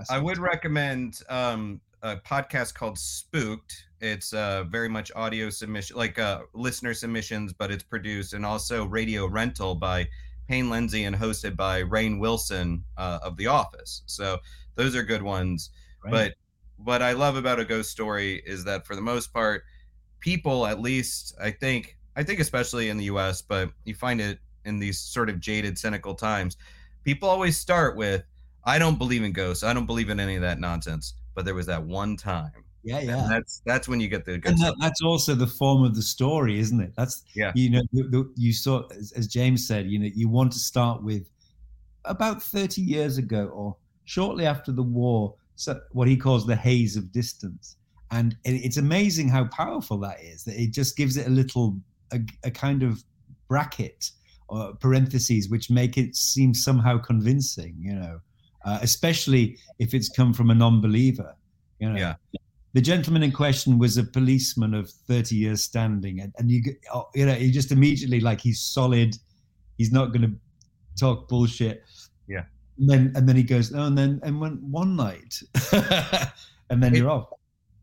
I 0.08 0.18
would 0.18 0.38
recommend 0.38 1.20
um, 1.28 1.80
a 2.02 2.16
podcast 2.16 2.74
called 2.74 2.98
Spooked. 2.98 3.74
It's 4.00 4.32
uh, 4.32 4.64
very 4.64 4.88
much 4.88 5.12
audio 5.14 5.50
submission, 5.50 5.96
like 5.96 6.18
uh, 6.18 6.40
listener 6.54 6.94
submissions, 6.94 7.52
but 7.52 7.70
it's 7.70 7.82
produced 7.82 8.32
and 8.32 8.44
also 8.44 8.86
radio 8.86 9.26
rental 9.26 9.74
by 9.74 10.08
Payne 10.48 10.70
Lindsey 10.70 11.04
and 11.04 11.14
hosted 11.14 11.56
by 11.56 11.82
Rainn 11.82 12.18
Wilson 12.18 12.84
uh, 12.96 13.20
of 13.22 13.36
The 13.36 13.46
Office. 13.46 14.02
So 14.06 14.38
those 14.74 14.96
are 14.96 15.02
good 15.02 15.22
ones. 15.22 15.70
Right. 16.04 16.10
But 16.10 16.34
what 16.84 17.02
I 17.02 17.12
love 17.12 17.36
about 17.36 17.60
a 17.60 17.64
ghost 17.64 17.90
story 17.90 18.42
is 18.46 18.64
that 18.64 18.86
for 18.86 18.94
the 18.94 19.02
most 19.02 19.32
part, 19.32 19.64
people, 20.20 20.66
at 20.66 20.80
least 20.80 21.34
I 21.40 21.50
think, 21.50 21.96
I 22.16 22.22
think 22.22 22.40
especially 22.40 22.88
in 22.88 22.96
the 22.96 23.04
U.S., 23.04 23.42
but 23.42 23.70
you 23.84 23.94
find 23.94 24.20
it 24.20 24.38
in 24.64 24.78
these 24.78 24.98
sort 24.98 25.28
of 25.28 25.40
jaded, 25.40 25.78
cynical 25.78 26.14
times. 26.14 26.56
People 27.04 27.28
always 27.28 27.56
start 27.56 27.96
with, 27.96 28.22
"I 28.64 28.78
don't 28.78 28.98
believe 28.98 29.24
in 29.24 29.32
ghosts. 29.32 29.64
I 29.64 29.72
don't 29.72 29.86
believe 29.86 30.08
in 30.08 30.20
any 30.20 30.36
of 30.36 30.42
that 30.42 30.60
nonsense." 30.60 31.14
but 31.34 31.44
there 31.44 31.54
was 31.54 31.66
that 31.66 31.82
one 31.82 32.16
time. 32.16 32.52
Yeah, 32.84 33.00
yeah. 33.00 33.22
And 33.22 33.30
that's 33.30 33.62
that's 33.64 33.88
when 33.88 34.00
you 34.00 34.08
get 34.08 34.24
the 34.24 34.38
good. 34.38 34.52
And 34.52 34.60
that, 34.60 34.74
that's 34.80 35.02
also 35.02 35.34
the 35.34 35.46
form 35.46 35.84
of 35.84 35.94
the 35.94 36.02
story, 36.02 36.58
isn't 36.58 36.80
it? 36.80 36.92
That's 36.96 37.22
yeah. 37.34 37.52
You 37.54 37.70
know, 37.70 37.82
you, 37.92 38.32
you 38.36 38.52
saw 38.52 38.88
as, 38.88 39.12
as 39.12 39.28
James 39.28 39.66
said, 39.66 39.86
you 39.86 39.98
know, 39.98 40.10
you 40.12 40.28
want 40.28 40.52
to 40.52 40.58
start 40.58 41.02
with 41.02 41.30
about 42.04 42.42
thirty 42.42 42.82
years 42.82 43.18
ago 43.18 43.46
or 43.46 43.76
shortly 44.04 44.46
after 44.46 44.72
the 44.72 44.82
war, 44.82 45.34
so 45.56 45.80
what 45.92 46.08
he 46.08 46.16
calls 46.16 46.46
the 46.46 46.56
haze 46.56 46.96
of 46.96 47.12
distance, 47.12 47.76
and 48.10 48.36
it's 48.44 48.76
amazing 48.76 49.28
how 49.28 49.44
powerful 49.46 49.98
that 49.98 50.20
is. 50.22 50.44
That 50.44 50.60
it 50.60 50.72
just 50.72 50.96
gives 50.96 51.16
it 51.16 51.26
a 51.26 51.30
little 51.30 51.78
a, 52.12 52.20
a 52.44 52.50
kind 52.50 52.82
of 52.82 53.02
bracket 53.48 54.10
or 54.48 54.74
parentheses 54.74 55.48
which 55.48 55.70
make 55.70 55.96
it 55.96 56.16
seem 56.16 56.54
somehow 56.54 56.98
convincing. 56.98 57.76
You 57.78 57.94
know 57.94 58.20
uh, 58.64 58.78
especially 58.82 59.58
if 59.78 59.94
it's 59.94 60.08
come 60.08 60.32
from 60.32 60.50
a 60.50 60.54
non-believer. 60.54 61.34
You 61.78 61.90
know, 61.90 61.98
yeah. 61.98 62.14
The 62.74 62.80
gentleman 62.80 63.22
in 63.22 63.32
question 63.32 63.78
was 63.78 63.98
a 63.98 64.04
policeman 64.04 64.72
of 64.72 64.88
30 64.90 65.36
years 65.36 65.62
standing, 65.62 66.20
and, 66.20 66.32
and 66.38 66.50
you 66.50 66.62
oh, 66.94 67.08
you 67.14 67.26
know 67.26 67.34
he 67.34 67.50
just 67.50 67.70
immediately 67.70 68.20
like 68.20 68.40
he's 68.40 68.60
solid, 68.60 69.14
he's 69.76 69.92
not 69.92 70.06
going 70.06 70.22
to 70.22 70.32
talk 70.98 71.28
bullshit. 71.28 71.82
And 72.78 72.88
then 72.88 73.12
and 73.14 73.28
then 73.28 73.36
he 73.36 73.42
goes, 73.42 73.74
oh, 73.74 73.84
and 73.84 73.96
then 73.96 74.20
and 74.22 74.40
when 74.40 74.58
one 74.70 74.96
night, 74.96 75.42
and 76.70 76.82
then 76.82 76.94
it, 76.94 76.98
you're 76.98 77.10
off. 77.10 77.28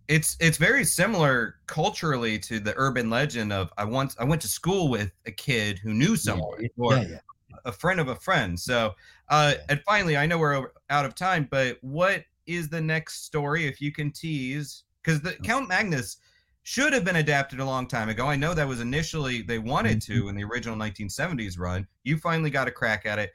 It's 0.07 0.35
it's 0.39 0.57
very 0.57 0.83
similar 0.83 1.55
culturally 1.67 2.39
to 2.39 2.59
the 2.59 2.73
urban 2.75 3.09
legend 3.09 3.53
of 3.53 3.71
I 3.77 3.85
once 3.85 4.15
I 4.19 4.23
went 4.23 4.41
to 4.41 4.47
school 4.47 4.89
with 4.89 5.11
a 5.25 5.31
kid 5.31 5.79
who 5.79 5.93
knew 5.93 6.15
someone, 6.15 6.61
yeah, 6.61 6.67
or 6.77 6.95
yeah, 6.95 7.01
yeah 7.07 7.19
a 7.65 7.71
friend 7.71 7.99
of 7.99 8.07
a 8.07 8.15
friend. 8.15 8.59
So, 8.59 8.95
uh, 9.29 9.53
and 9.69 9.81
finally, 9.85 10.17
I 10.17 10.25
know 10.25 10.37
we're 10.37 10.69
out 10.89 11.05
of 11.05 11.15
time, 11.15 11.47
but 11.49 11.77
what 11.81 12.23
is 12.45 12.69
the 12.69 12.81
next 12.81 13.25
story 13.25 13.67
if 13.67 13.81
you 13.81 13.91
can 13.91 14.11
tease? 14.11 14.83
Because 15.03 15.21
the 15.21 15.33
Count 15.43 15.69
Magnus 15.69 16.17
should 16.63 16.93
have 16.93 17.05
been 17.05 17.17
adapted 17.17 17.59
a 17.59 17.65
long 17.65 17.87
time 17.87 18.09
ago. 18.09 18.27
I 18.27 18.35
know 18.35 18.53
that 18.53 18.67
was 18.67 18.81
initially 18.81 19.41
they 19.41 19.59
wanted 19.59 20.01
to 20.03 20.21
mm-hmm. 20.21 20.29
in 20.29 20.35
the 20.35 20.43
original 20.43 20.75
1970s 20.75 21.57
run. 21.57 21.87
You 22.03 22.17
finally 22.17 22.49
got 22.49 22.67
a 22.67 22.71
crack 22.71 23.05
at 23.05 23.19
it. 23.19 23.31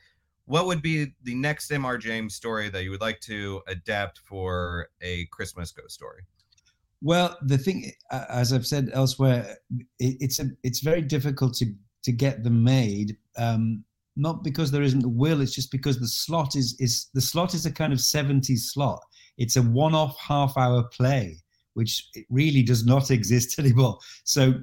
What 0.47 0.67
would 0.67 0.83
be 0.83 1.15
the 1.23 1.35
next 1.35 1.71
Mr. 1.71 1.99
James 1.99 2.35
story 2.35 2.69
that 2.69 2.85
you 2.85 2.91
would 2.91 3.01
like 3.01 3.21
to 3.21 3.63
adapt 3.67 4.19
for 4.19 4.89
a 5.01 5.27
Christmas 5.27 5.73
ghost 5.73 5.95
story? 5.95 6.21
Well, 7.01 7.37
the 7.43 7.59
thing, 7.59 7.93
as 8.11 8.53
I've 8.53 8.67
said 8.67 8.91
elsewhere, 8.93 9.57
it's 9.99 10.41
a, 10.41 10.47
it's 10.63 10.81
very 10.81 11.03
difficult 11.03 11.55
to 11.55 11.67
to 12.03 12.13
get 12.13 12.45
them 12.45 12.63
made. 12.63 13.17
Um, 13.39 13.85
not 14.17 14.45
because 14.45 14.71
there 14.71 14.83
isn't 14.83 15.01
the 15.01 15.09
will 15.09 15.41
it's 15.41 15.55
just 15.55 15.71
because 15.71 15.99
the 15.99 16.09
slot 16.09 16.55
is 16.55 16.77
is 16.79 17.09
the 17.15 17.21
slot 17.21 17.55
is 17.55 17.67
a 17.67 17.73
kind 17.73 17.93
of 17.93 17.99
70s 17.99 18.59
slot 18.59 19.01
it's 19.39 19.57
a 19.57 19.63
one-off 19.63 20.17
half 20.19 20.57
hour 20.57 20.85
play 20.85 21.37
which 21.75 22.09
really 22.31 22.63
does 22.63 22.87
not 22.87 23.11
exist 23.19 23.59
anymore 23.59 23.99
so 24.25 24.55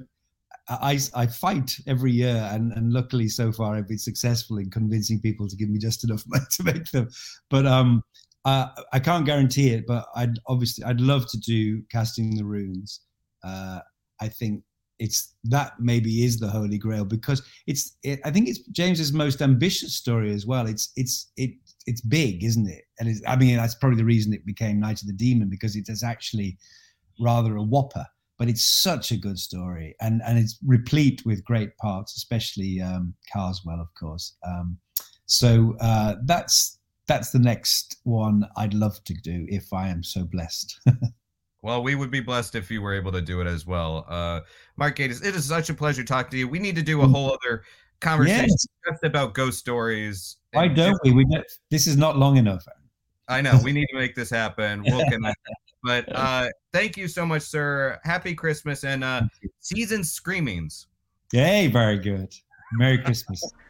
I, 0.68 0.98
I 1.14 1.26
fight 1.26 1.76
every 1.86 2.12
year 2.12 2.48
and, 2.52 2.72
and 2.72 2.92
luckily 2.92 3.28
so 3.28 3.52
far 3.52 3.74
I've 3.74 3.88
been 3.88 3.98
successful 3.98 4.58
in 4.58 4.70
convincing 4.70 5.20
people 5.20 5.48
to 5.48 5.56
give 5.56 5.68
me 5.68 5.78
just 5.78 6.04
enough 6.04 6.24
money 6.26 6.44
to 6.52 6.62
make 6.62 6.90
them. 6.90 7.08
But 7.50 7.66
um 7.66 8.02
uh, 8.44 8.66
I 8.92 8.98
can't 8.98 9.24
guarantee 9.24 9.70
it 9.70 9.86
but 9.86 10.06
I'd 10.16 10.38
obviously 10.48 10.84
I'd 10.84 11.00
love 11.00 11.28
to 11.30 11.38
do 11.38 11.82
casting 11.90 12.34
the 12.34 12.44
runes. 12.44 13.00
Uh, 13.44 13.80
I 14.20 14.28
think 14.28 14.64
it's 14.98 15.34
that 15.44 15.72
maybe 15.80 16.24
is 16.24 16.38
the 16.38 16.48
holy 16.48 16.78
grail 16.78 17.04
because 17.04 17.42
it's 17.66 17.96
it, 18.04 18.20
i 18.24 18.30
think 18.30 18.48
it's 18.48 18.60
james's 18.68 19.12
most 19.12 19.42
ambitious 19.42 19.96
story 19.96 20.32
as 20.32 20.46
well. 20.46 20.66
It's 20.66 20.92
it's 20.96 21.32
it 21.36 21.50
it's 21.86 22.00
big 22.00 22.44
isn't 22.44 22.68
it? 22.68 22.84
And 23.00 23.20
i 23.26 23.36
mean 23.36 23.56
that's 23.56 23.74
probably 23.74 23.98
the 23.98 24.04
reason 24.04 24.32
it 24.32 24.46
became 24.46 24.80
night 24.80 25.00
of 25.02 25.08
the 25.08 25.12
demon 25.12 25.48
because 25.48 25.76
it 25.76 25.88
is 25.88 26.02
actually 26.02 26.58
rather 27.20 27.56
a 27.56 27.62
whopper 27.62 28.06
but 28.38 28.48
it's 28.48 28.64
such 28.64 29.12
a 29.12 29.16
good 29.16 29.38
story 29.38 29.94
and 30.00 30.22
and 30.26 30.38
it's 30.38 30.58
replete 30.66 31.22
with 31.24 31.44
great 31.44 31.76
parts 31.78 32.16
especially 32.16 32.80
um 32.80 33.14
Karswell 33.34 33.80
of 33.80 33.88
course 33.98 34.36
um 34.46 34.78
so 35.26 35.76
uh 35.80 36.16
that's 36.24 36.78
that's 37.06 37.30
the 37.30 37.38
next 37.38 37.98
one 38.04 38.46
i'd 38.56 38.74
love 38.74 39.02
to 39.04 39.14
do 39.14 39.46
if 39.48 39.72
i 39.72 39.88
am 39.88 40.02
so 40.02 40.24
blessed 40.24 40.80
Well, 41.62 41.84
we 41.84 41.94
would 41.94 42.10
be 42.10 42.20
blessed 42.20 42.56
if 42.56 42.70
you 42.72 42.82
were 42.82 42.92
able 42.92 43.12
to 43.12 43.22
do 43.22 43.40
it 43.40 43.46
as 43.46 43.66
well. 43.66 44.04
Uh, 44.08 44.40
Mark 44.76 44.96
Gatiss, 44.96 45.24
it 45.24 45.36
is 45.36 45.44
such 45.44 45.70
a 45.70 45.74
pleasure 45.74 46.02
talking 46.02 46.32
to 46.32 46.38
you. 46.38 46.48
We 46.48 46.58
need 46.58 46.74
to 46.74 46.82
do 46.82 47.02
a 47.02 47.06
mm. 47.06 47.12
whole 47.12 47.32
other 47.32 47.62
conversation 48.00 48.48
yes. 48.48 48.66
just 48.90 49.04
about 49.04 49.32
ghost 49.32 49.60
stories. 49.60 50.38
Why 50.52 50.66
don't 50.66 50.98
we? 51.04 51.12
We 51.12 51.24
this 51.70 51.86
is 51.86 51.96
not 51.96 52.18
long 52.18 52.36
enough. 52.36 52.66
I 53.28 53.40
know 53.40 53.58
we 53.62 53.70
need 53.72 53.86
to 53.92 53.96
make 53.96 54.16
this 54.16 54.28
happen. 54.28 54.82
We'll 54.84 55.04
connect. 55.10 55.38
But 55.82 56.04
uh, 56.14 56.48
thank 56.72 56.96
you 56.96 57.08
so 57.08 57.26
much, 57.26 57.42
sir. 57.42 57.98
Happy 58.04 58.34
Christmas 58.34 58.84
and 58.84 59.02
uh, 59.02 59.22
season 59.60 60.04
screamings. 60.04 60.86
Yay! 61.32 61.66
Very 61.68 61.98
good. 61.98 62.34
Merry 62.72 62.98
Christmas. 62.98 63.42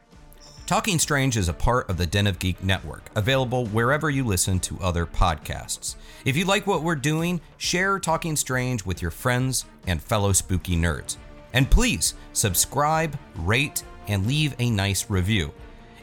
Talking 0.66 0.98
Strange 0.98 1.36
is 1.36 1.48
a 1.48 1.52
part 1.52 1.90
of 1.90 1.98
the 1.98 2.06
Den 2.06 2.26
of 2.26 2.38
Geek 2.38 2.62
network, 2.62 3.10
available 3.16 3.66
wherever 3.66 4.08
you 4.08 4.24
listen 4.24 4.60
to 4.60 4.78
other 4.80 5.04
podcasts. 5.04 5.96
If 6.24 6.36
you 6.36 6.44
like 6.44 6.66
what 6.66 6.82
we're 6.82 6.94
doing, 6.94 7.40
share 7.58 7.98
Talking 7.98 8.36
Strange 8.36 8.84
with 8.86 9.02
your 9.02 9.10
friends 9.10 9.64
and 9.86 10.02
fellow 10.02 10.32
spooky 10.32 10.76
nerds. 10.76 11.16
And 11.52 11.70
please 11.70 12.14
subscribe, 12.32 13.18
rate, 13.38 13.82
and 14.06 14.26
leave 14.26 14.54
a 14.60 14.70
nice 14.70 15.10
review. 15.10 15.52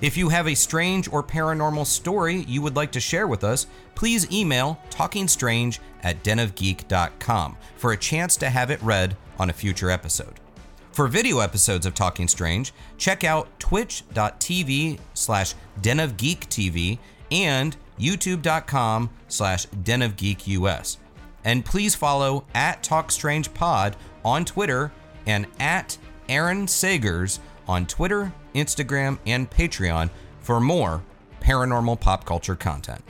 If 0.01 0.15
you 0.15 0.29
have 0.29 0.47
a 0.47 0.55
strange 0.55 1.11
or 1.11 1.21
paranormal 1.21 1.85
story 1.85 2.45
you 2.47 2.61
would 2.61 2.75
like 2.75 2.91
to 2.93 2.99
share 2.99 3.27
with 3.27 3.43
us, 3.43 3.67
please 3.95 4.31
email 4.31 4.79
talkingstrange 4.89 5.79
at 6.03 6.23
denofgeek.com 6.23 7.57
for 7.75 7.91
a 7.91 7.97
chance 7.97 8.37
to 8.37 8.49
have 8.49 8.71
it 8.71 8.81
read 8.81 9.17
on 9.37 9.49
a 9.49 9.53
future 9.53 9.89
episode. 9.89 10.39
For 10.91 11.07
video 11.07 11.39
episodes 11.39 11.85
of 11.85 11.93
Talking 11.93 12.27
Strange, 12.27 12.73
check 12.97 13.23
out 13.23 13.47
twitch.tv 13.59 14.99
slash 15.13 15.53
den 15.81 15.99
of 15.99 16.17
geek 16.17 16.49
TV 16.49 16.97
and 17.31 17.75
youtube.com 17.99 19.09
slash 19.27 19.65
den 19.65 20.01
of 20.01 20.15
geek 20.15 20.47
US. 20.47 20.97
And 21.43 21.63
please 21.63 21.95
follow 21.95 22.45
at 22.53 22.83
Talk 22.83 23.11
Strange 23.11 23.53
Pod 23.53 23.95
on 24.25 24.45
Twitter 24.45 24.91
and 25.25 25.45
at 25.59 25.97
Aaron 26.27 26.65
Sagers 26.65 27.39
on 27.67 27.85
Twitter, 27.85 28.33
Instagram, 28.59 29.17
and 29.25 29.49
Patreon 29.49 30.09
for 30.39 30.59
more 30.59 31.03
paranormal 31.41 31.99
pop 31.99 32.25
culture 32.25 32.55
content. 32.55 33.03